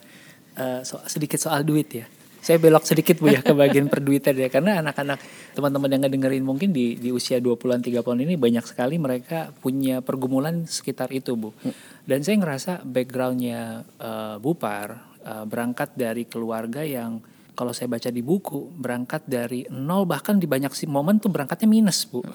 [0.54, 2.06] eh, so- sedikit soal duit ya.
[2.44, 4.52] Saya belok sedikit Bu ya ke bagian perduitan ya.
[4.52, 5.16] Karena anak-anak
[5.56, 10.68] teman-teman yang ngedengerin mungkin di di usia 20-an 30-an ini banyak sekali mereka punya pergumulan
[10.68, 11.56] sekitar itu, Bu.
[12.04, 17.24] Dan saya ngerasa backgroundnya eh, Bupar eh, berangkat dari keluarga yang
[17.56, 21.70] kalau saya baca di buku berangkat dari nol bahkan di banyak sih momen tuh berangkatnya
[21.70, 22.20] minus bu.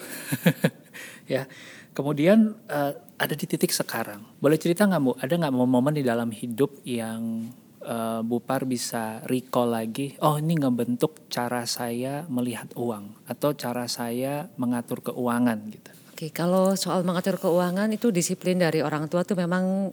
[1.30, 1.46] Ya.
[1.94, 4.26] Kemudian eh, ada di titik sekarang.
[4.42, 5.12] Boleh cerita nggak bu?
[5.22, 7.46] Ada nggak momen di dalam hidup yang
[7.90, 14.46] eh, Bupar bisa recall lagi oh ini ngebentuk cara saya melihat uang atau cara saya
[14.62, 19.88] mengatur keuangan gitu Oke, kalau soal mengatur keuangan itu disiplin dari orang tua tuh memang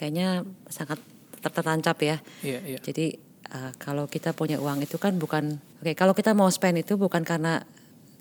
[0.00, 0.96] kayaknya sangat
[1.44, 2.16] ter- tertancap ya.
[2.40, 3.12] iya iya Jadi
[3.52, 7.20] uh, kalau kita punya uang itu kan bukan oke kalau kita mau spend itu bukan
[7.20, 7.60] karena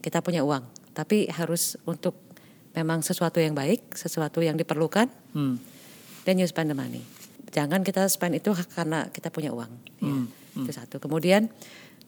[0.04, 2.20] kita punya uang, tapi harus untuk
[2.76, 5.56] memang sesuatu yang baik, sesuatu yang diperlukan, hmm.
[6.28, 7.02] then you spend the money.
[7.52, 9.72] Jangan kita spend itu karena kita punya uang.
[10.00, 10.08] ya.
[10.08, 10.26] Hmm,
[10.58, 11.00] Itu satu.
[11.00, 11.48] Kemudian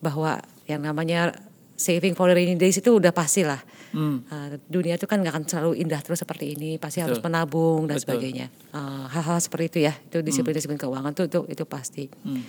[0.03, 1.31] bahwa yang namanya
[1.79, 3.59] saving for rainy days itu udah pasti lah.
[3.95, 4.21] Hmm.
[4.27, 7.31] Uh, dunia itu kan nggak akan selalu indah terus seperti ini, pasti harus Betul.
[7.31, 8.03] menabung dan Betul.
[8.19, 8.47] sebagainya.
[8.75, 12.11] Uh, Hal-hal seperti itu ya, itu disiplin-disiplin keuangan tuh itu itu pasti.
[12.21, 12.43] Hmm.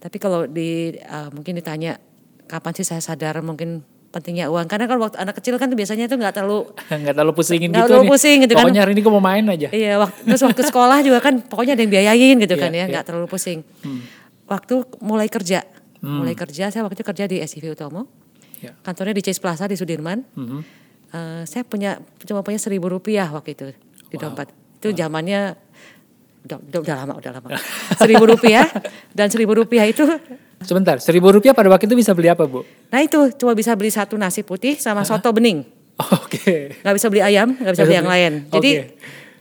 [0.00, 1.98] Tapi kalau di uh, mungkin ditanya
[2.46, 6.04] kapan sih saya sadar mungkin pentingnya uang, karena kalau waktu anak kecil kan tuh biasanya
[6.04, 6.66] itu nggak terlalu
[7.02, 8.10] nggak terlalu pusingin gitu terlalu nih.
[8.10, 8.62] pusing gitu kan.
[8.66, 11.72] pokoknya hari ini gue mau main aja Iya, waktu, terus waktu sekolah juga kan pokoknya
[11.74, 12.84] ada yang biayain gitu Iya, kan ya, iya.
[12.90, 13.62] nggak terlalu pusing.
[14.44, 15.62] Waktu mulai kerja,
[16.00, 18.10] mulai kerja saya waktu itu kerja di SCV Utomo,
[18.58, 18.74] Ya.
[18.76, 20.20] kantornya di Chase Plaza di Sudirman.
[20.34, 20.58] Mhm.
[21.10, 23.66] Eh, saya punya cuma punya seribu rupiah waktu itu
[24.04, 24.50] di dompet.
[24.76, 25.54] Itu zamannya
[26.42, 27.48] udah, udah, udah lama, udah lama.
[27.94, 28.66] seribu rupiah
[29.14, 30.02] dan seribu rupiah itu,
[30.60, 33.88] sebentar seribu rupiah pada waktu itu bisa beli apa bu nah itu cuma bisa beli
[33.88, 35.64] satu nasi putih sama soto bening.
[36.24, 38.32] oke nggak bisa beli ayam, nggak bisa beli yang lain.
[38.48, 38.96] Jadi Oke.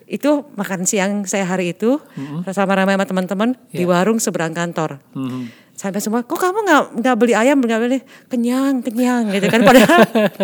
[0.10, 2.02] itu makan siang saya hari itu
[2.50, 3.92] sama ramai sama teman-teman di Iya.
[3.94, 5.00] warung seberang kantor.
[5.16, 5.72] Mhm.
[5.72, 9.64] Sampai semua, kok kamu nggak nggak beli ayam, nggak beli kenyang, kenyang gitu kan?
[9.64, 10.00] Padahal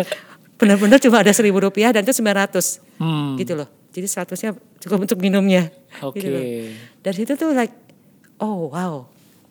[0.60, 3.36] benar-benar cuma ada seribu rupiah dan itu 900 Hmm.
[3.36, 3.68] gitu loh.
[3.92, 5.68] Jadi seratusnya cukup untuk minumnya.
[6.00, 6.24] Oke.
[6.24, 6.40] Gitu loh.
[7.04, 7.72] Dari situ tuh like,
[8.40, 9.04] oh wow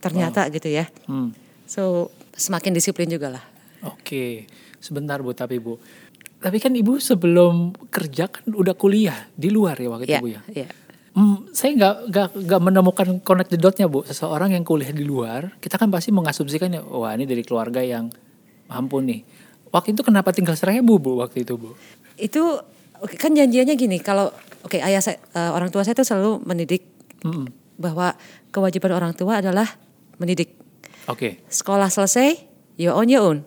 [0.06, 0.86] ternyata gitu ya.
[1.10, 1.34] Hmm.
[1.66, 3.44] So semakin disiplin juga lah.
[3.86, 4.46] Oke,
[4.78, 5.82] sebentar Bu, tapi Bu.
[6.38, 10.30] Tapi kan Ibu sebelum kerja kan udah kuliah di luar ya waktu Iya, itu Bu
[10.30, 10.42] ya.
[10.54, 10.68] iya.
[11.16, 14.06] Hmm, saya nggak nggak nggak menemukan connect the dot-nya Bu.
[14.06, 18.12] Seseorang yang kuliah di luar, kita kan pasti mengasumsikan ya, wah ini dari keluarga yang
[18.70, 19.26] mampu nih.
[19.74, 21.74] Waktu itu kenapa tinggal seribu Bu waktu itu Bu?
[22.20, 22.62] Itu
[23.18, 24.30] kan janjiannya gini kalau
[24.62, 26.84] oke ayah saya eh, orang tua saya itu selalu mendidik
[27.26, 27.48] Mm-mm.
[27.80, 28.14] bahwa
[28.52, 29.68] kewajiban orang tua adalah
[30.18, 30.56] mendidik.
[31.06, 32.36] Oke, Sekolah selesai,
[32.76, 33.38] you on your own.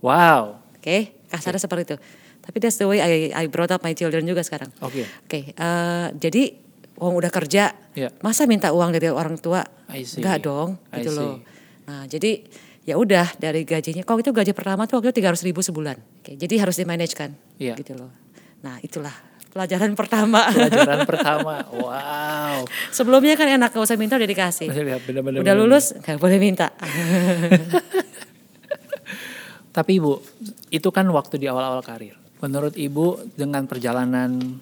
[0.00, 1.96] wow, Oke, kasarnya seperti itu.
[2.38, 4.70] Tapi that's the way I, I brought up my children juga sekarang.
[4.80, 6.56] oke, Oke, eh, jadi
[6.96, 8.08] uang udah kerja, Ya.
[8.22, 9.66] masa minta uang dari orang tua?
[9.90, 10.22] I see.
[10.22, 11.18] Enggak dong, I gitu see.
[11.18, 11.34] loh.
[11.84, 12.46] Nah, jadi
[12.82, 14.00] ya udah dari gajinya.
[14.00, 15.96] Kalau itu gaji pertama tuh waktu itu tiga ribu sebulan.
[16.22, 17.74] Oke, jadi harus di manage kan, Iya.
[17.76, 18.08] gitu loh.
[18.62, 19.12] Nah, itulah
[19.52, 20.46] pelajaran pertama.
[20.52, 22.62] pelajaran pertama, wow.
[22.92, 24.68] Sebelumnya kan enak gak usah minta udah dikasih.
[24.70, 25.64] Bener, bener, bener, udah bener.
[25.66, 26.72] lulus nggak boleh minta.
[29.78, 30.12] Tapi Ibu,
[30.74, 32.18] itu kan waktu di awal-awal karir.
[32.42, 34.58] Menurut Ibu dengan perjalanan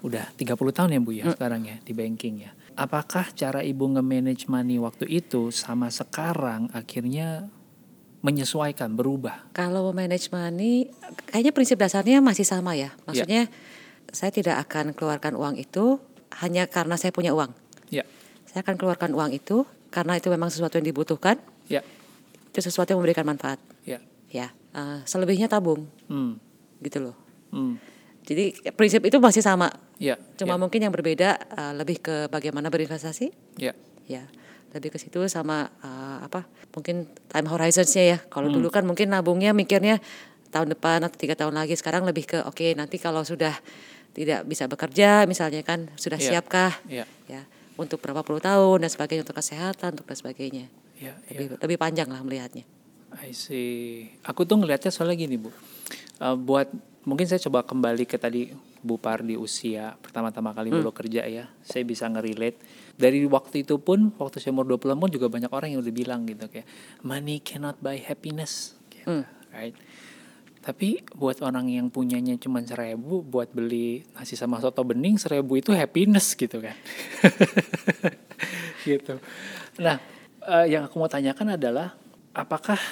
[0.00, 2.52] udah 30 tahun ya Bu ya sekarang ya di banking ya.
[2.76, 7.48] Apakah cara Ibu nge-manage money waktu itu sama sekarang akhirnya
[8.20, 9.48] menyesuaikan, berubah?
[9.54, 10.90] Kalau manage money,
[11.30, 12.92] kayaknya prinsip dasarnya masih sama ya.
[13.06, 13.48] Maksudnya
[14.12, 15.98] saya tidak akan keluarkan uang itu
[16.42, 17.50] hanya karena saya punya uang.
[17.88, 18.02] Ya,
[18.46, 19.62] Saya akan keluarkan uang itu
[19.94, 21.38] karena itu memang sesuatu yang dibutuhkan,
[21.70, 21.80] ya,
[22.50, 23.58] itu sesuatu yang memberikan manfaat.
[23.86, 24.02] ya.
[24.26, 26.36] Ya, eh, selebihnya tabung, Hmm,
[26.82, 27.16] gitu loh.
[27.54, 27.78] hmm,
[28.26, 29.70] Jadi prinsip itu masih sama,
[30.02, 33.70] ya, cuma ya, mungkin yang berbeda eh, lebih ke bagaimana berinvestasi, ya,
[34.10, 34.26] ya
[34.74, 38.18] lebih ke situ sama eh, apa mungkin time horizonsnya ya.
[38.26, 40.02] Kalau dulu kan mungkin nabungnya mikirnya
[40.50, 43.54] tahun depan atau tiga tahun lagi, sekarang lebih ke oke nanti kalau sudah
[44.16, 46.40] tidak bisa bekerja misalnya kan sudah Iya.
[46.40, 47.44] siapkah ya, ya
[47.76, 50.66] untuk berapa puluh tahun dan sebagainya untuk kesehatan untuk dan sebagainya.
[50.96, 51.36] ya, ya.
[51.36, 52.64] Lebih, lebih panjang lah melihatnya.
[53.20, 54.08] I see.
[54.24, 55.52] Aku tuh ngelihatnya soalnya gini bu,
[56.16, 56.72] Eh, buat
[57.04, 58.48] mungkin saya coba kembali ke tadi
[58.80, 60.88] Bu Par di usia pertama-tama kali Hmm.
[60.88, 62.56] kerja ya, saya bisa ngerelate.
[62.96, 66.24] Dari waktu itu pun, waktu saya umur 20 pun juga banyak orang yang udah bilang
[66.24, 66.64] gitu kayak
[67.04, 69.24] money cannot buy happiness, gitu, Hmm.
[69.52, 69.76] right?
[70.66, 75.70] Tapi buat orang yang punyanya cuma seribu, buat beli nasi sama soto bening seribu itu
[75.70, 76.74] happiness gitu kan.
[78.88, 79.22] gitu.
[79.78, 80.02] Nah,
[80.42, 81.94] eh, yang aku mau tanyakan adalah
[82.34, 82.82] apakah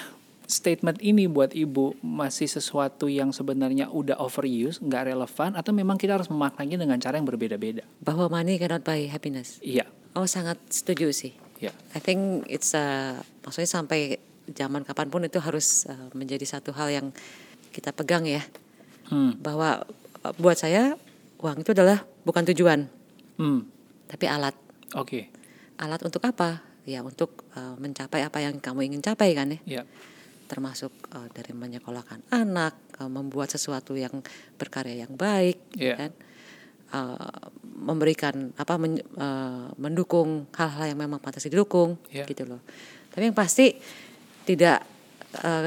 [0.47, 6.15] statement ini buat ibu masih sesuatu yang sebenarnya udah overuse, nggak relevan, atau memang kita
[6.15, 7.83] harus memaknainya dengan cara yang berbeda-beda?
[7.99, 9.59] Bahwa money cannot buy happiness.
[9.59, 9.83] Iya,
[10.15, 11.35] Oh sangat setuju sih.
[11.59, 14.15] iya, I think it's uh, maksudnya sampai
[14.47, 17.07] zaman kapan pun itu harus uh, menjadi satu hal yang
[17.75, 18.39] kita pegang ya.
[19.11, 19.83] Hmm, bahwa
[20.23, 20.95] uh, buat saya
[21.43, 22.87] uang itu adalah bukan tujuan.
[23.35, 23.67] Hmm,
[24.07, 24.55] tapi alat.
[24.95, 25.27] Oke,
[25.75, 26.63] alat untuk apa?
[26.87, 29.59] Ya untuk uh, mencapai apa yang kamu ingin capai kan ya?
[29.65, 29.83] Iya,
[30.47, 34.23] termasuk uh, dari menyekolahkan anak uh, membuat sesuatu yang
[34.55, 35.95] berkarya yang baik Iya.
[35.99, 36.11] kan?
[36.95, 42.23] Uh, memberikan apa men- uh, mendukung hal-hal yang memang pantas didukung Iya.
[42.29, 42.61] gitu loh.
[43.11, 43.73] Tapi yang pasti
[44.45, 44.85] tidak
[45.41, 45.65] uh,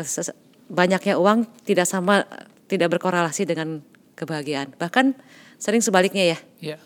[0.68, 2.24] banyaknya uang tidak sama
[2.68, 3.80] tidak berkorelasi dengan
[4.14, 4.76] kebahagiaan.
[4.76, 5.16] Bahkan
[5.56, 6.38] sering sebaliknya ya.
[6.60, 6.78] Iya,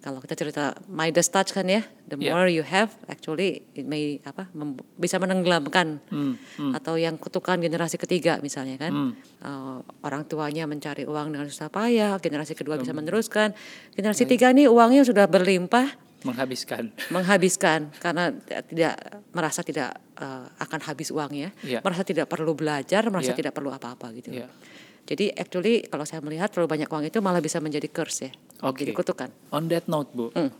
[0.00, 2.32] kalau kita cerita Midas touch kan ya, the Yeah.
[2.32, 6.00] more you have actually it may apa mem- bisa menenggelamkan.
[6.08, 8.92] Hmm, hmm, atau yang kutukan generasi ketiga misalnya kan.
[8.92, 9.12] Hmm.
[9.44, 13.52] Eh, orang tuanya mencari uang dengan susah payah, generasi kedua bisa meneruskan,
[13.92, 18.34] generasi tiga nih uangnya sudah berlimpah menghabiskan, menghabiskan karena
[18.66, 18.94] tidak
[19.32, 21.80] merasa tidak eh, akan habis uangnya, Iya.
[21.80, 23.38] merasa tidak perlu belajar, merasa Iya.
[23.40, 24.32] tidak perlu apa-apa gitu.
[24.32, 24.48] Iya.
[25.08, 28.84] Jadi actually kalau saya melihat terlalu banyak uang itu malah bisa menjadi curse ya, Oke.
[28.84, 29.32] jadi kutukan.
[29.50, 30.52] On that note bu, Hmm.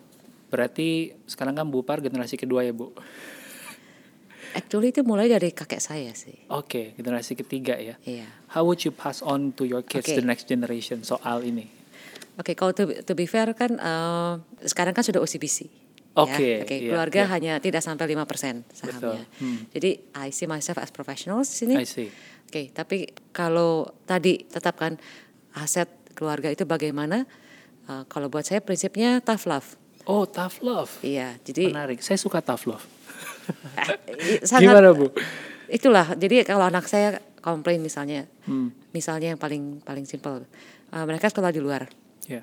[0.49, 2.91] berarti sekarang kan Bu Par generasi kedua ya bu?
[4.51, 6.35] Actually itu mulai dari kakek saya sih.
[6.51, 7.95] Oke, generasi ketiga ya.
[8.03, 8.27] Iya.
[8.51, 10.19] How would you pass on to your kids Oke.
[10.19, 11.71] the next generation soal ini?
[12.41, 14.33] Oke, kalau to, to be fair kan eh,
[14.65, 15.69] sekarang kan sudah OCBC.
[16.17, 16.59] Oke, ya.
[16.67, 17.31] Oke, iya, keluarga iya.
[17.31, 18.17] hanya tidak sampai 5%
[18.75, 18.97] sahamnya.
[18.99, 19.59] Betul, hmm.
[19.71, 21.75] Jadi I see myself as professional di sini.
[21.79, 22.09] I see.
[22.51, 24.99] Oke, tapi kalau tadi tetapkan
[25.55, 25.87] aset
[26.19, 27.23] keluarga itu bagaimana?
[27.87, 29.79] Eh, kalau buat saya prinsipnya tough love.
[30.09, 30.91] Oh, tough love.
[31.05, 32.03] Iya, jadi Menarik.
[32.03, 32.83] Saya suka tough love.
[34.19, 35.15] eh, sangat Gimana bu?
[35.71, 36.19] itulah.
[36.19, 38.75] Jadi kalau anak saya komplain misalnya, Hmm.
[38.91, 40.43] misalnya yang paling paling simpel,
[40.91, 41.87] eh, mereka sekolah di luar,
[42.27, 42.43] Ya.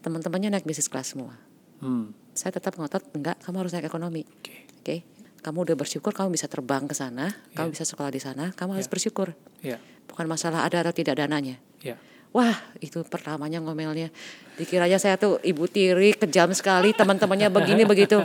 [0.00, 1.36] teman-temannya naik bisnis kelas semua.
[1.80, 2.12] Hmm.
[2.32, 4.24] Saya tetap ngotot, enggak, kamu harus naik ekonomi.
[4.24, 4.64] Oke.
[4.80, 4.96] Oke,
[5.40, 7.74] kamu udah bersyukur, kamu bisa terbang ke sana, kamu Iya.
[7.76, 8.92] bisa sekolah di sana, kamu harus Iya.
[8.92, 9.28] bersyukur.
[9.60, 9.76] Ya.
[10.04, 11.60] Bukan masalah ada atau tidak dananya.
[11.80, 12.00] Ya.
[12.30, 14.08] Wah itu pertamanya ngomelnya.
[14.54, 18.22] Dikiranya saya tuh ibu tiri kejam sekali teman-temannya begini begitu.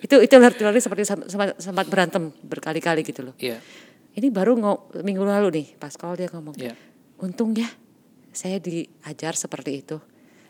[0.00, 3.34] Itu itu literally seperti sem- sempat, sempat berantem berkali-kali gitu loh.
[3.36, 3.58] Iya.
[4.14, 6.54] Ini baru ngo- minggu lalu nih pas kalau dia ngomong.
[6.56, 6.72] Iya.
[7.18, 7.66] Untung ya
[8.30, 9.98] saya diajar seperti itu.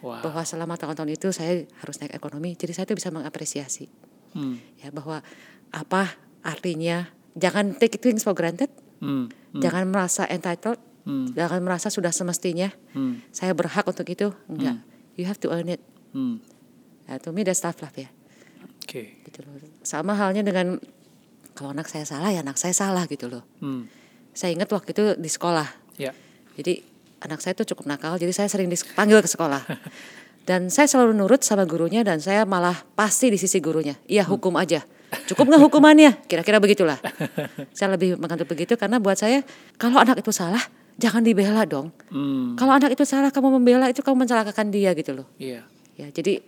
[0.00, 0.24] Wow.
[0.24, 2.56] Bahwa selama tahun-tahun itu saya harus naik ekonomi.
[2.56, 3.88] Jadi saya tuh bisa mengapresiasi.
[4.32, 4.56] Hmm.
[4.80, 5.20] Ya bahwa
[5.70, 8.72] apa artinya jangan take things for granted.
[9.00, 9.28] Hmm.
[9.56, 10.80] Jangan merasa entitled.
[11.04, 11.32] Hmm.
[11.36, 12.72] Jangan merasa sudah semestinya.
[12.96, 13.20] Hmm.
[13.32, 14.32] Saya berhak untuk itu.
[14.48, 14.80] Enggak.
[15.20, 15.82] You have to earn it.
[16.16, 16.40] Hmm.
[17.04, 18.08] Ya, to me that's tough love ya.
[18.80, 19.20] Oke.
[19.24, 19.56] Gitu loh.
[19.84, 20.80] Sama halnya dengan
[21.52, 23.44] kalau anak saya salah ya anak saya salah gitu loh.
[23.60, 23.84] Hmm.
[24.32, 25.68] Saya ingat waktu itu di sekolah.
[26.00, 26.16] Ya.
[26.56, 26.89] Jadi
[27.20, 29.62] anak saya tuh cukup nakal, jadi saya sering dipanggil ke sekolah.
[30.48, 33.94] Dan saya selalu nurut sama gurunya dan saya malah pasti di sisi gurunya.
[34.08, 34.82] Iya hukum aja.
[35.30, 36.26] Cukup nggak hukumannya?
[36.26, 36.98] Kira-kira begitulah.
[37.76, 39.46] saya lebih menganggap begitu karena buat saya
[39.78, 40.58] kalau anak itu salah
[40.98, 41.94] jangan dibela dong.
[42.10, 42.58] Hmm.
[42.58, 45.26] Kalau anak itu salah kamu membela itu kamu mencelakakan dia gitu loh.
[45.38, 45.62] Iya.
[46.00, 46.40] Ya, jadi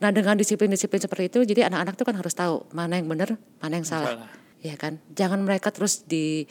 [0.00, 3.76] nah dengan disiplin-disiplin seperti itu jadi anak-anak tuh kan harus tahu mana yang benar, mana
[3.76, 4.16] yang salah.
[4.16, 4.30] Salah.
[4.60, 5.04] Ya kan?
[5.12, 6.48] Jangan mereka terus di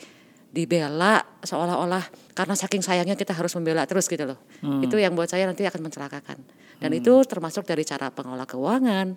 [0.50, 4.38] dibela seolah-olah karena saking sayangnya kita harus membela terus gitu loh.
[4.82, 6.38] Itu yang buat saya nanti akan mencelakakan.
[6.80, 9.14] Dan itu termasuk dari cara pengelola keuangan,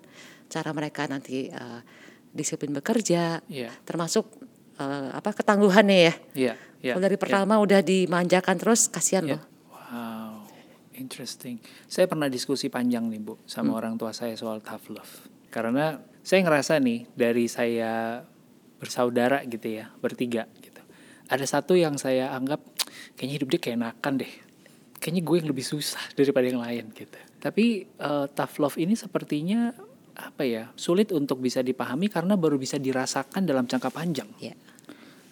[0.48, 1.82] cara mereka nanti eh,
[2.30, 3.72] disiplin bekerja, Iya.
[3.86, 4.30] termasuk
[4.78, 6.13] eh, apa ketangguhannya ya.
[6.34, 6.54] Iya.
[6.84, 6.91] Iya.
[6.93, 9.38] Kalau dari pertama udah dimanjakan terus kasihan Iya.
[9.39, 9.43] loh.
[9.72, 10.34] Wow,
[10.98, 11.58] interesting.
[11.88, 15.13] Saya pernah diskusi panjang nih Bu sama orang tua saya soal tough love.
[15.50, 18.22] Karena saya ngerasa nih dari saya
[18.78, 20.73] bersaudara gitu ya, bertiga gitu.
[21.34, 22.62] Ada satu yang saya anggap
[23.17, 24.34] kayaknya hidup dia kayak enakan deh.
[25.02, 27.17] Kayaknya gue yang lebih susah daripada yang lain gitu.
[27.41, 29.74] Tapi eh, tough love ini sepertinya
[30.13, 34.30] apa ya sulit untuk bisa dipahami karena baru bisa dirasakan dalam jangka panjang.
[34.38, 34.54] Ya.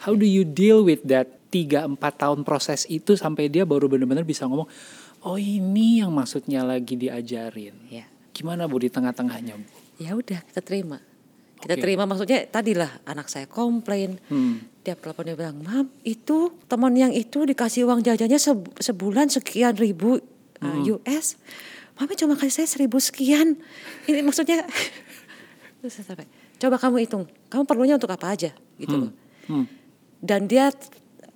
[0.02, 4.50] How do you deal with that 3-4 tahun proses itu sampai dia baru benar-benar bisa
[4.50, 4.66] ngomong,
[5.30, 7.78] oh ini yang maksudnya lagi diajarin.
[7.94, 8.10] Ya.
[8.34, 9.82] Gimana Bu di tengah-tengahnya Bu?
[10.02, 10.98] ya udah kita terima
[11.62, 11.82] kita Oke.
[11.82, 14.18] terima maksudnya tadilah anak saya komplain.
[14.28, 14.66] Hmm.
[14.82, 18.50] dia telepon dia bilang mam itu teman yang itu dikasih uang jajannya se-
[18.82, 20.22] sebulan sekian ribu uh,
[20.60, 20.82] Hmm.
[20.98, 21.38] US
[21.94, 23.62] mami cuma kasih saya seribu sekian.
[24.04, 24.66] Ini maksudnya
[26.62, 28.52] coba kamu hitung kamu perlunya untuk apa aja?
[28.76, 29.12] Gitu loh.
[29.46, 29.66] Hmm.
[30.18, 30.70] dan dia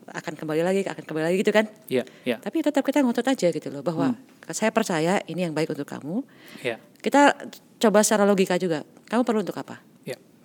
[0.05, 1.65] akan kembali lagi akan kembali lagi gitu kan?
[1.85, 4.53] Ya, ya, tapi tetap kita ngotot aja gitu loh bahwa Hmm.
[4.53, 6.21] saya percaya ini yang baik untuk kamu.
[6.61, 7.33] Ya, kita
[7.77, 9.81] coba secara logika juga kamu perlu untuk apa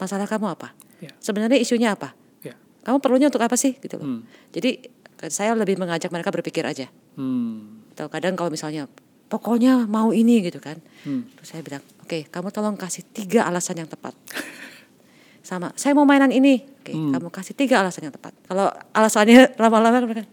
[0.00, 2.56] masalah kamu apa ya, sebenarnya isunya apa ya.
[2.82, 4.20] kamu perlunya untuk apa sih gitu loh Hmm.
[4.50, 4.80] jadi
[5.28, 7.84] saya lebih mengajak mereka berpikir aja Hmm.
[7.92, 8.88] atau kadang kalau misalnya
[9.28, 11.28] pokoknya mau ini gitu kan Hmm.
[11.36, 14.16] terus saya bilang oke kamu tolong kasih tiga alasan yang tepat
[15.44, 17.12] sama saya mau mainan ini oke Hmm.
[17.12, 20.24] kamu kasih tiga alasan yang tepat kalau alasannya lama-lama mereka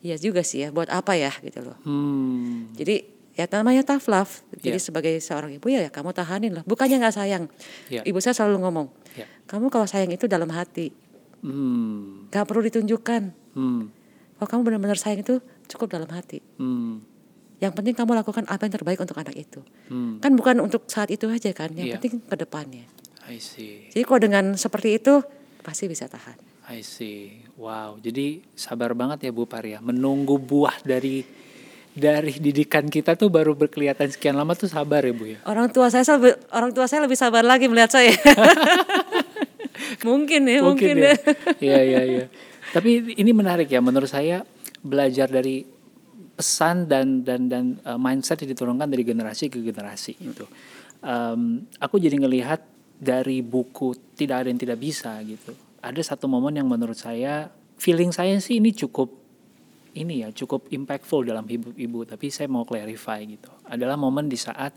[0.00, 2.72] iya juga sih ya buat apa ya gitu loh Hmm.
[2.72, 3.04] jadi
[3.40, 4.82] ya namanya tough love jadi Ya.
[4.82, 7.44] sebagai seorang ibu ya, ya kamu tahanin lah bukannya nggak sayang
[7.88, 8.04] Ya.
[8.04, 9.24] ibu saya selalu ngomong Ya.
[9.48, 10.92] kamu kalau sayang itu dalam hati
[11.40, 12.28] Hmm.
[12.28, 13.22] Gak perlu ditunjukkan.
[13.56, 13.88] Hmm.
[14.36, 16.44] Kalau kamu benar-benar sayang itu cukup dalam hati.
[16.60, 17.00] Hmm.
[17.60, 19.64] Yang penting kamu lakukan apa yang terbaik untuk anak itu.
[19.88, 20.20] Hmm.
[20.20, 21.94] Kan bukan untuk saat itu aja kan, yang Iya.
[21.96, 22.84] penting ke depannya.
[23.24, 23.88] I see.
[23.88, 25.24] Jadi kalau dengan seperti itu
[25.60, 26.36] pasti bisa tahan.
[26.68, 27.40] I see.
[27.56, 29.80] Wow, jadi sabar banget ya Bu Parya.
[29.80, 31.24] Menunggu buah dari
[31.90, 35.38] dari didikan kita tuh baru berkelihatan sekian lama tuh sabar ya Bu ya.
[35.42, 36.06] Orang tua saya
[36.54, 38.14] orang tua saya lebih sabar lagi melihat saya.
[40.06, 41.14] mungkin ya, mungkin, ya.
[41.58, 42.24] Iya, iya, iya.
[42.70, 44.46] Tapi ini menarik ya menurut saya
[44.80, 45.66] belajar dari
[46.38, 50.46] pesan dan dan dan uh, mindset yang diturunkan dari generasi ke generasi itu.
[51.04, 52.64] Um, aku jadi ngelihat
[52.96, 55.52] dari buku tidak ada yang tidak bisa gitu.
[55.80, 59.19] Ada satu momen yang menurut saya feeling saya sih ini cukup
[59.94, 63.50] ini ya cukup impactful dalam hidup ibu tapi saya mau clarify gitu.
[63.66, 64.74] Adalah momen di saat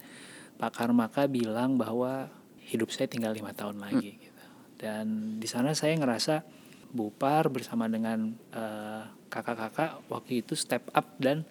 [0.57, 2.29] Pak Karmaka bilang bahwa
[2.69, 4.43] hidup saya tinggal lima tahun lagi gitu.
[4.77, 11.41] Dan di sana saya ngerasa Bupar bersama dengan eh, kakak-kakak waktu itu step up dan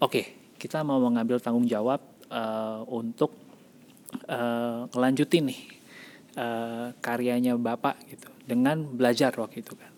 [0.00, 2.00] oke kita mau mengambil tanggung jawab
[2.32, 3.36] eh, untuk
[4.24, 5.60] eh, ngelanjutin nih
[6.32, 9.92] eh, karyanya bapak gitu dengan belajar waktu itu kan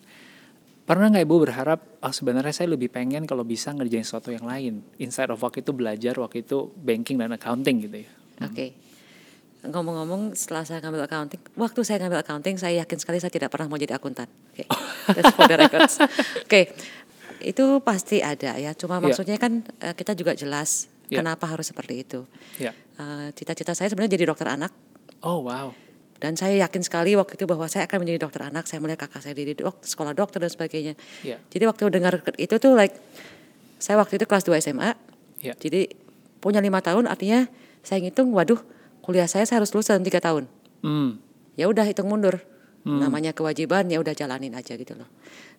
[0.87, 4.87] Pernah nggak ibu berharap, oh sebenarnya saya lebih pengen kalau bisa ngerjain sesuatu yang lain.
[5.03, 8.11] Inside of waktu itu belajar, waktu itu banking dan accounting gitu ya.
[8.47, 8.71] Oke.
[9.67, 13.67] Ngomong-ngomong setelah saya ngambil accounting, waktu saya ngambil accounting saya yakin sekali saya tidak pernah
[13.67, 14.31] mau jadi akuntan.
[14.55, 14.63] Oke.
[15.19, 15.99] That's for the records.
[16.47, 16.71] Oke.
[17.43, 18.71] Itu pasti ada ya.
[18.79, 19.11] Cuma Iya.
[19.11, 21.19] maksudnya kan eh, kita juga jelas Iya.
[21.19, 22.23] kenapa harus seperti itu.
[22.63, 22.71] Ya.
[22.95, 24.71] Eh, Cita-cita saya sebenarnya jadi dokter anak
[25.19, 25.75] Oh wow.
[26.23, 28.65] Dan saya yakin sekali waktu itu bahwa saya akan menjadi dokter anak.
[28.65, 30.95] Saya melihat kakak saya di dok, sekolah dokter dan sebagainya.
[31.21, 31.37] Iya.
[31.53, 32.97] Jadi waktu dengar itu tuh like
[33.77, 34.97] saya waktu itu kelas 2 SMA,
[35.45, 35.53] Ya.
[35.55, 35.93] Jadi
[36.41, 37.47] punya lima tahun artinya
[37.85, 38.59] saya ngitung, waduh
[39.05, 40.49] kuliah saya saya harus lulus dalam tiga tahun.
[40.83, 41.21] Hmm.
[41.55, 42.41] Ya udah hitung mundur.
[42.87, 45.11] Namanya kewajiban ya udah jalanin aja gitu loh.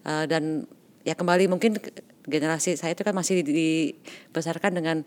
[0.07, 0.63] Eh, dan
[1.03, 1.75] ya kembali mungkin
[2.23, 4.97] generasi saya itu kan masih dibesarkan dengan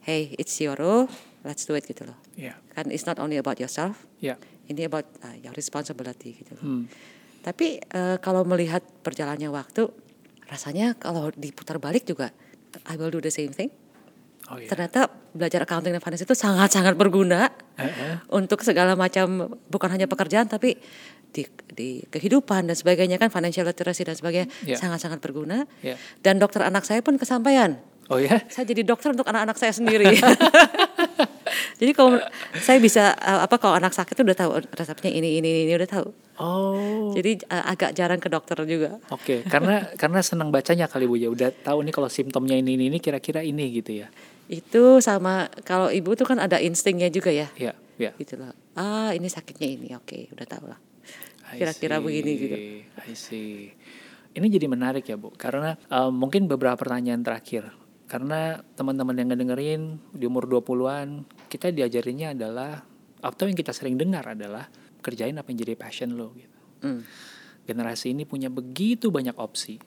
[0.00, 1.04] hey it's your role,
[1.44, 2.16] let's do it gitu loh.
[2.32, 2.56] Ya.
[2.72, 4.40] Kan it's not only about yourself, Ya.
[4.66, 6.54] Ini about uh, your responsibility gitu.
[6.58, 6.86] Hmm.
[7.40, 9.86] Tapi eh, kalau melihat perjalannya waktu,
[10.46, 12.34] rasanya kalau diputar balik juga
[12.90, 13.70] I will do the same thing.
[14.50, 14.66] Oh iya.
[14.66, 20.48] Ternyata belajar accounting dan finance itu sangat-sangat berguna Eh, untuk segala macam bukan hanya pekerjaan
[20.48, 20.80] tapi
[21.28, 24.80] di di kehidupan dan sebagainya kan financial literacy dan sebagainya Ya.
[24.80, 25.68] sangat-sangat berguna.
[25.84, 26.00] Ya.
[26.24, 27.76] Dan dokter anak saya pun kesampaian.
[28.08, 28.40] Oh ya.
[28.48, 30.08] Saya jadi dokter untuk anak-anak saya sendiri.
[31.76, 32.16] jadi kalau
[32.56, 35.88] saya bisa eh, apa kalau anak sakit tuh udah tahu resepnya ini ini ini udah
[35.88, 36.08] tahu.
[36.40, 37.12] Oh.
[37.12, 38.96] Jadi eh, agak jarang ke dokter juga.
[39.12, 41.28] Oke, karena karena senang bacanya kali Bu ya.
[41.28, 44.08] Udah tahu nih kalau simptomnya ini ini, ini kira-kira ini gitu ya.
[44.48, 47.52] Itu sama kalau ibu tuh kan ada instingnya juga ya.
[47.60, 48.16] Ya, ya.
[48.16, 48.56] Gitu loh.
[48.72, 49.88] Ah, ini sakitnya ini.
[50.00, 50.80] Oke, udah tahu lah.
[51.52, 52.56] Kira-kira begini gitu.
[53.04, 53.70] I see.
[54.36, 57.68] Ini jadi menarik ya Bu, karena eh, mungkin beberapa pertanyaan terakhir.
[58.06, 59.82] Karena teman-teman yang ngedengerin
[60.14, 62.82] di umur 20-an, kita diajarinnya adalah
[63.18, 64.70] atau yang kita sering dengar adalah
[65.02, 66.58] kerjain apa yang jadi passion lo gitu.
[66.86, 67.02] Hmm.
[67.66, 69.82] Generasi ini punya begitu banyak opsi.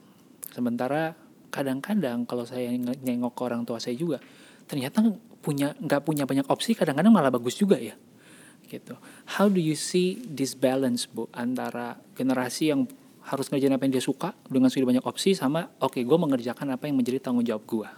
[0.51, 1.15] Sementara
[1.47, 4.19] kadang-kadang kalau saya nengok ke orang tua saya juga,
[4.67, 4.99] ternyata
[5.39, 7.95] punya nggak punya banyak opsi, kadang-kadang malah bagus juga ya
[8.69, 8.93] gitu.
[9.25, 12.86] How do you see this balance bu antara generasi yang
[13.25, 16.86] harus ngerjain apa yang dia suka dengan sudah banyak opsi sama oke gue mengerjakan apa
[16.86, 17.89] yang menjadi tanggung jawab gue.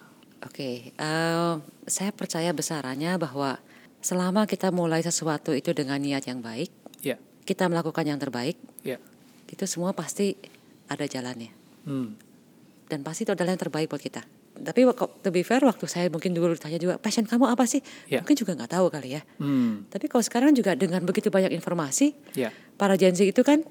[0.41, 1.53] Oke, eh,
[1.85, 3.61] saya percaya besarannya bahwa
[4.01, 8.97] selama kita mulai sesuatu itu dengan niat yang baik, Ya, kita melakukan yang terbaik, ya.
[9.45, 10.37] itu semua pasti
[10.85, 11.49] ada jalannya.
[11.85, 12.13] Hmm.
[12.85, 14.21] Dan pasti itu adalah yang terbaik buat kita.
[14.61, 14.85] Tapi
[15.23, 17.81] to be fair, waktu saya mungkin dulu ditanya juga, passion kamu apa sih?
[18.05, 18.21] Ya.
[18.21, 19.21] Mungkin juga nggak tahu kali ya.
[19.41, 19.89] Hmm.
[19.89, 22.53] Tapi kalau sekarang juga dengan begitu banyak informasi, Ya.
[22.77, 23.65] para Gen Z itu kan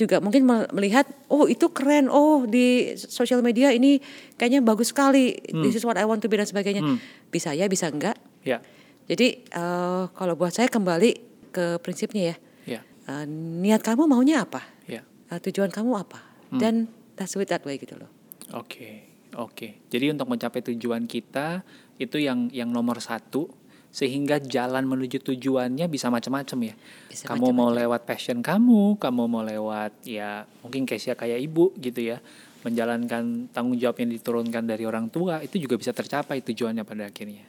[0.00, 4.00] juga mungkin mel- melihat oh itu keren oh di sosial media ini
[4.34, 6.96] kayaknya bagus sekali this is what I want to be dan sebagainya Hmm.
[7.28, 8.64] bisa ya bisa enggak Ya.
[9.04, 11.10] jadi eh, kalau buat saya kembali
[11.50, 12.36] ke prinsipnya ya
[12.66, 12.80] Ya.
[13.06, 13.24] Eh,
[13.60, 15.04] niat kamu maunya apa Ya.
[15.28, 18.08] Eh, tujuan kamu apa dan that's it that way gitu loh
[18.50, 19.06] Oke.
[19.32, 19.78] Oke.
[19.86, 21.62] Jadi untuk mencapai tujuan kita
[21.96, 23.46] itu yang yang nomor satu
[23.90, 26.74] sehingga jalan menuju tujuannya bisa macam-macam ya.
[27.10, 32.14] Bisa kamu mau lewat passion kamu, kamu mau lewat ya mungkin case kayak ibu gitu
[32.14, 32.22] ya,
[32.62, 37.44] menjalankan tanggung jawab yang diturunkan dari orang tua itu juga bisa tercapai tujuannya pada akhirnya.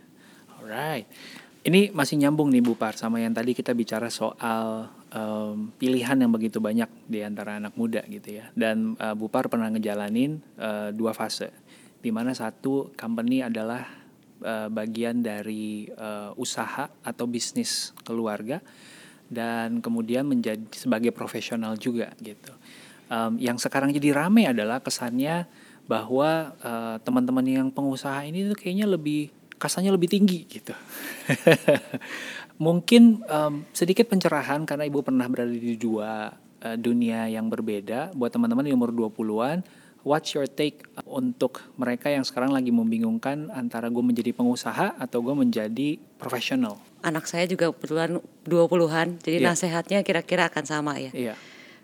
[0.61, 1.05] Alright,
[1.61, 6.33] ini masih nyambung nih Bu Par sama yang tadi kita bicara soal em, pilihan yang
[6.33, 8.49] begitu banyak di antara anak muda gitu ya.
[8.57, 11.53] Dan eh, Bu Par pernah ngejalanin eh, dua fase,
[12.01, 14.00] di mana satu company adalah
[14.41, 18.59] eh, bagian dari eh, usaha atau bisnis keluarga
[19.31, 22.51] dan kemudian menjadi sebagai profesional juga gitu.
[23.07, 25.47] Em, yang sekarang jadi rame adalah kesannya
[25.87, 30.75] bahwa eh, teman-teman yang pengusaha ini tuh kayaknya lebih kasarnya lebih tinggi gitu.
[32.65, 38.35] Mungkin em, sedikit pencerahan karena ibu pernah berada di dua eh, dunia yang berbeda buat
[38.35, 39.63] teman-teman di umur 20-an.
[40.01, 45.35] What's your take untuk mereka yang sekarang lagi membingungkan antara gue menjadi pengusaha atau gue
[45.37, 46.81] menjadi profesional?
[47.01, 49.47] anak saya juga kebetulan 20-an jadi Iya.
[49.53, 51.33] nasehatnya kira-kira akan sama ya Iya,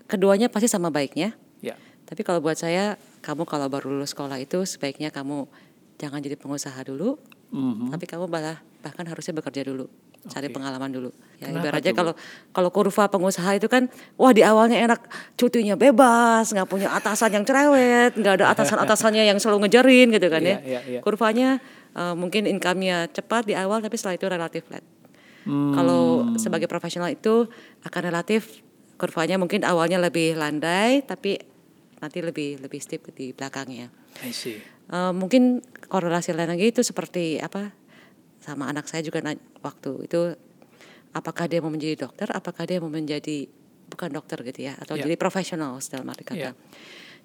[0.06, 1.74] keduanya pasti sama baiknya iya,
[2.06, 5.50] Tapi kalau buat saya, kamu kalau baru lulus sekolah itu sebaiknya kamu
[5.98, 7.18] jangan jadi pengusaha dulu,
[7.50, 7.90] Mhm.
[7.92, 9.90] tapi kamu malah bahkan harusnya bekerja dulu,
[10.28, 11.10] cari pengalaman dulu.
[11.40, 12.14] Ya Kenapa ibaratnya kalau
[12.52, 13.88] kalau kurva pengusaha itu kan,
[14.20, 15.02] wah di awalnya enak,
[15.40, 20.42] cutinya bebas, nggak punya atasan yang cerewet, nggak ada atasan-atasannya yang selalu ngejarin gitu kan
[20.42, 20.58] Iya, ya.
[20.62, 21.00] iya, iya.
[21.02, 21.58] Kurvanya
[21.96, 24.84] eh, mungkin income-nya cepat di awal, tapi setelah itu relatif flat.
[25.48, 25.72] Hmm.
[25.72, 27.48] Kalau sebagai profesional itu
[27.88, 28.62] akan relatif
[28.98, 31.38] kurvanya mungkin awalnya lebih landai tapi
[32.02, 33.88] nanti lebih lebih steep di belakangnya.
[34.26, 34.58] I see.
[34.88, 35.60] Eh, mungkin
[35.92, 37.76] korelasi lain lagi itu seperti apa
[38.48, 40.32] sama anak saya juga nanya, waktu itu
[41.12, 43.44] apakah dia mau menjadi dokter, apakah dia mau menjadi
[43.88, 45.04] bukan dokter gitu ya atau Ya.
[45.04, 46.40] jadi profesional dalam arti kata.
[46.40, 46.52] Ya.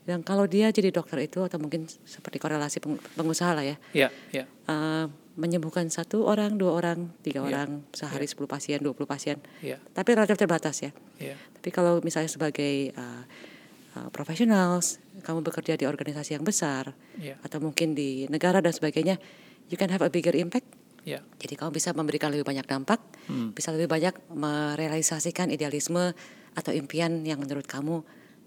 [0.02, 4.08] Dan kalau dia jadi dokter itu atau mungkin seperti korelasi peng- pengusaha lah ya, Iya,
[4.34, 4.44] iya.
[4.66, 5.06] eh,
[5.38, 7.46] menyembuhkan satu orang, dua orang, tiga Ya.
[7.46, 10.90] orang sehari 10 pasien, 20 pasien, Iya, tapi relatif terbatas ya.
[11.16, 11.38] iya.
[11.54, 13.22] Tapi kalau misalnya sebagai uh,
[13.94, 17.38] uh, professionals, kamu bekerja di organisasi yang besar Iya.
[17.40, 19.22] atau mungkin di negara dan sebagainya,
[19.70, 20.66] you can have a bigger impact.
[21.02, 21.18] Iya.
[21.38, 23.50] Jadi kamu bisa memberikan lebih banyak dampak, Hmm.
[23.50, 26.14] bisa lebih banyak merealisasikan idealisme
[26.54, 28.02] atau impian yang menurut kamu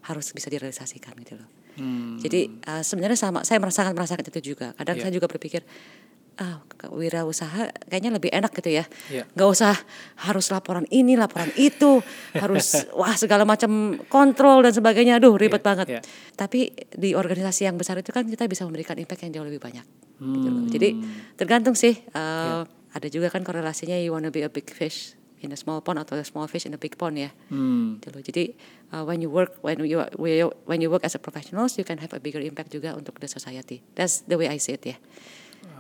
[0.06, 1.50] harus bisa direalisasikan gitu loh.
[1.76, 2.16] Hmm.
[2.22, 4.72] Jadi uh, sebenarnya sama, saya merasakan merasakan itu juga.
[4.80, 5.04] Kadang Iya.
[5.04, 5.68] saya juga berpikir
[6.36, 6.60] ah
[6.92, 8.86] wirausaha kayaknya lebih enak gitu ya.
[9.10, 9.24] Iya.
[9.34, 9.74] Nggak usah
[10.22, 12.04] harus laporan ini, laporan itu,
[12.44, 15.18] harus wah segala macam kontrol dan sebagainya.
[15.18, 15.88] Aduh ribet Iya, banget.
[15.90, 16.02] iya.
[16.36, 19.86] Tapi di organisasi yang besar itu kan kita bisa memberikan impact yang jauh lebih banyak.
[20.16, 20.64] gitu Hmm.
[20.64, 20.64] loh.
[20.72, 20.90] Jadi
[21.36, 22.00] tergantung sih.
[22.00, 22.64] Iya.
[22.64, 26.00] eh, Ada juga kan korelasinya you wanna be a big fish in a small pond
[26.00, 27.28] atau a small fish in a big pond ya.
[27.52, 28.00] Hmm.
[28.00, 28.32] Gitu.
[28.32, 28.44] Jadi
[28.96, 30.00] uh, when you work when you
[30.64, 33.28] when you work as a professionals you can have a bigger impact juga untuk the
[33.28, 33.84] society.
[34.00, 34.96] That's the way I see it ya.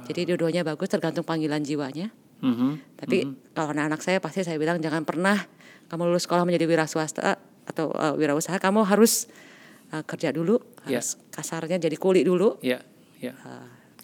[0.05, 2.13] Jadi dua-duanya bagus tergantung panggilan jiwanya.
[2.39, 2.99] Mhm.
[2.99, 3.17] Tapi
[3.51, 5.39] kalau anak-anak saya pasti saya bilang jangan pernah
[5.87, 9.25] kamu lulus sekolah menjadi wira swasta atau uh, wirausaha kamu harus
[9.89, 11.01] uh, kerja dulu, Ya.
[11.01, 12.61] harus kasarnya jadi kuli dulu.
[12.61, 12.85] Ya,
[13.17, 13.33] ya.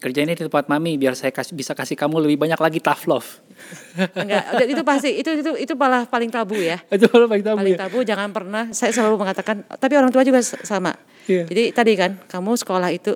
[0.02, 3.06] Kerja ini di tempat mami biar saya kasih, bisa kasih kamu lebih banyak lagi tough
[3.06, 3.38] love.
[4.18, 6.82] Enggak, itu pasti itu itu itu malah paling tabu ya.
[6.90, 7.86] Itu kalau paling tabu paling ya.
[7.86, 10.98] tabu jangan pernah saya selalu mengatakan tapi orang tua juga sama
[11.30, 11.46] Iya.
[11.46, 13.14] jadi tadi kan kamu sekolah itu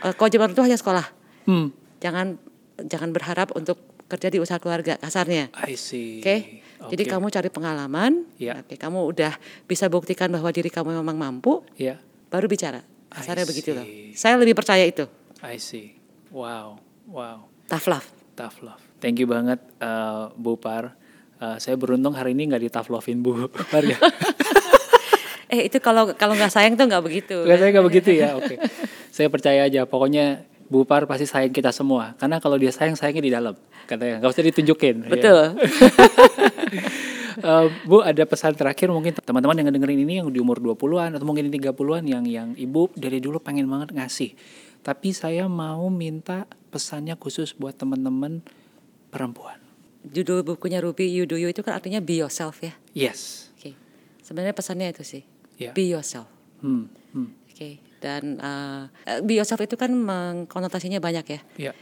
[0.00, 1.04] eh, kewajiban orang tua hanya sekolah
[1.44, 1.68] Hmm.
[2.04, 2.36] Jangan
[2.76, 6.20] jangan berharap untuk kerja di usaha keluarga kasarnya I see.
[6.20, 6.36] oke
[6.84, 7.10] jadi Oke.
[7.10, 8.60] kamu cari pengalaman Iya.
[8.60, 9.32] oke kamu udah
[9.64, 11.96] bisa buktikan bahwa diri kamu memang mampu Ya,
[12.28, 15.08] baru bicara kasarnya begitu loh saya lebih percaya itu
[15.40, 15.96] I see.
[16.28, 16.76] Wow,
[17.06, 17.48] wow.
[17.64, 18.82] tough love Tough love.
[18.98, 20.98] Thank you banget eh, Bu Par.
[21.36, 23.94] Eh, saya beruntung hari ini nggak di tough lovein Bu Par ya.
[25.54, 28.34] eh itu kalau kalau nggak sayang tuh nggak begitu Nggak, saya nggak begitu ya.
[28.34, 28.58] Oke.
[29.08, 29.86] Saya percaya aja.
[29.86, 32.16] Pokoknya Bu Par pasti sayang kita semua.
[32.16, 33.54] Karena kalau dia sayang, sayangnya di dalam.
[33.84, 34.94] Katanya nggak usah ditunjukin.
[35.02, 35.08] ya.
[35.08, 35.38] betul
[37.34, 41.26] Eh, Bu ada pesan terakhir mungkin teman-teman yang ngedengerin ini yang di umur 20-an atau
[41.26, 44.38] mungkin 30-an yang yang ibu dari dulu pengen banget ngasih.
[44.80, 48.38] Tapi saya mau minta pesannya khusus buat teman-teman
[49.10, 49.58] perempuan.
[50.04, 53.48] judul bukunya Ruby You Do You itu kan artinya be yourself ya Yes.
[53.56, 53.72] oke
[54.20, 55.22] sebenarnya pesannya itu sih
[55.56, 55.72] Ya.
[55.72, 56.28] be yourself
[56.60, 56.92] Hmm.
[57.10, 57.32] hmm.
[57.48, 58.92] Oke, dan uh,
[59.24, 61.40] be yourself itu kan mengkonotasinya banyak ya.
[61.56, 61.72] Ya.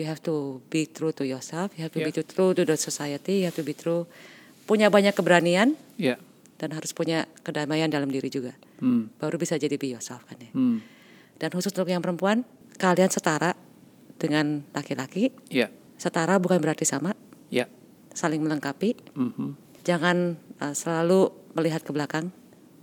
[0.00, 2.08] You have to be true to yourself, you have to Yeah.
[2.08, 4.08] be true to the society, you have to be true.
[4.64, 6.16] Punya banyak keberanian Ya.
[6.56, 8.56] dan harus punya kedamaian dalam diri juga.
[8.80, 9.12] Hmm.
[9.20, 10.48] Baru bisa jadi be yourself kan ya.
[10.56, 10.80] Hmm.
[11.36, 12.48] Dan khusus untuk yang perempuan,
[12.80, 13.52] kalian setara
[14.16, 15.28] dengan laki-laki.
[15.52, 15.68] Ya.
[16.00, 17.12] Setara bukan berarti sama,
[17.52, 17.68] Ya.
[18.16, 18.96] saling melengkapi.
[19.12, 19.48] Mhm.
[19.84, 22.32] Jangan uh, selalu melihat ke belakang,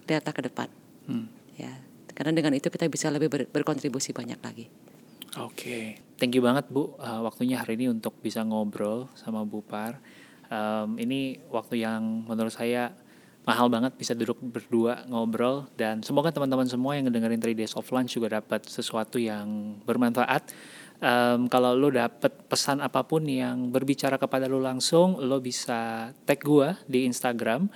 [0.06, 0.70] lihatlah ke depan.
[1.10, 1.30] Hmm.
[2.14, 4.66] Karena dengan itu kita bisa lebih ber- berkontribusi banyak lagi.
[5.41, 9.97] Oke, thank you banget Bu uh, waktunya hari ini untuk bisa ngobrol sama Bu Par.
[10.45, 12.93] Um, ini waktu yang menurut saya
[13.43, 17.89] mahal banget bisa duduk berdua ngobrol dan semoga teman-teman semua yang ngedengerin 3 Days of
[17.89, 20.53] Lunch juga dapat sesuatu yang bermanfaat.
[21.03, 26.39] Um, kalau lo dapet pesan apa pun yang berbicara kepada lo langsung, lo bisa tag
[26.45, 27.68] gua di Instagram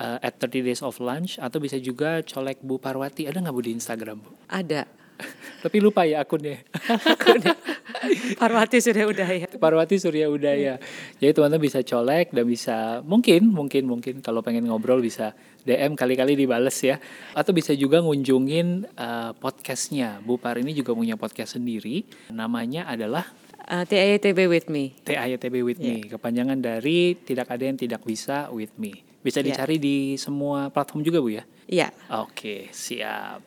[0.00, 3.28] uh, at 30 Days of Lunch atau bisa juga colek Bu Parwati.
[3.28, 4.30] Ada nggak Bu di Instagram Bu?
[4.48, 4.86] Ada.
[5.64, 6.60] Tapi lupa ya akunnya.
[8.40, 9.48] Parwati sudah udah ya.
[9.56, 10.76] Parwati Surya Udaya.
[11.16, 15.32] Jadi teman-teman bisa colek dan bisa mungkin mungkin mungkin kalau pengen ngobrol bisa
[15.64, 17.00] DM kali-kali dibales ya.
[17.32, 20.20] Atau bisa juga ngunjungin eh, podcastnya.
[20.20, 22.04] Bu Par ini juga punya podcast sendiri.
[22.30, 23.24] Namanya adalah
[23.66, 24.94] Uh, TITB with me.
[25.02, 26.06] TAYTB with me.
[26.06, 29.05] Kepanjangan dari tidak ada yang tidak bisa with me.
[29.26, 29.50] Bisa Ya.
[29.50, 31.42] dicari di semua platform juga Bu ya.
[31.66, 31.90] Iya.
[32.22, 33.42] Oke, siap.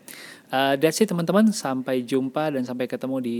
[0.51, 1.55] Uh, that's it teman-teman.
[1.55, 3.37] Sampai jumpa dan sampai ketemu di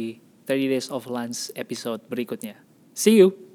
[0.48, 2.56] 30 Days of Lunch episode berikutnya.
[2.96, 3.49] See you.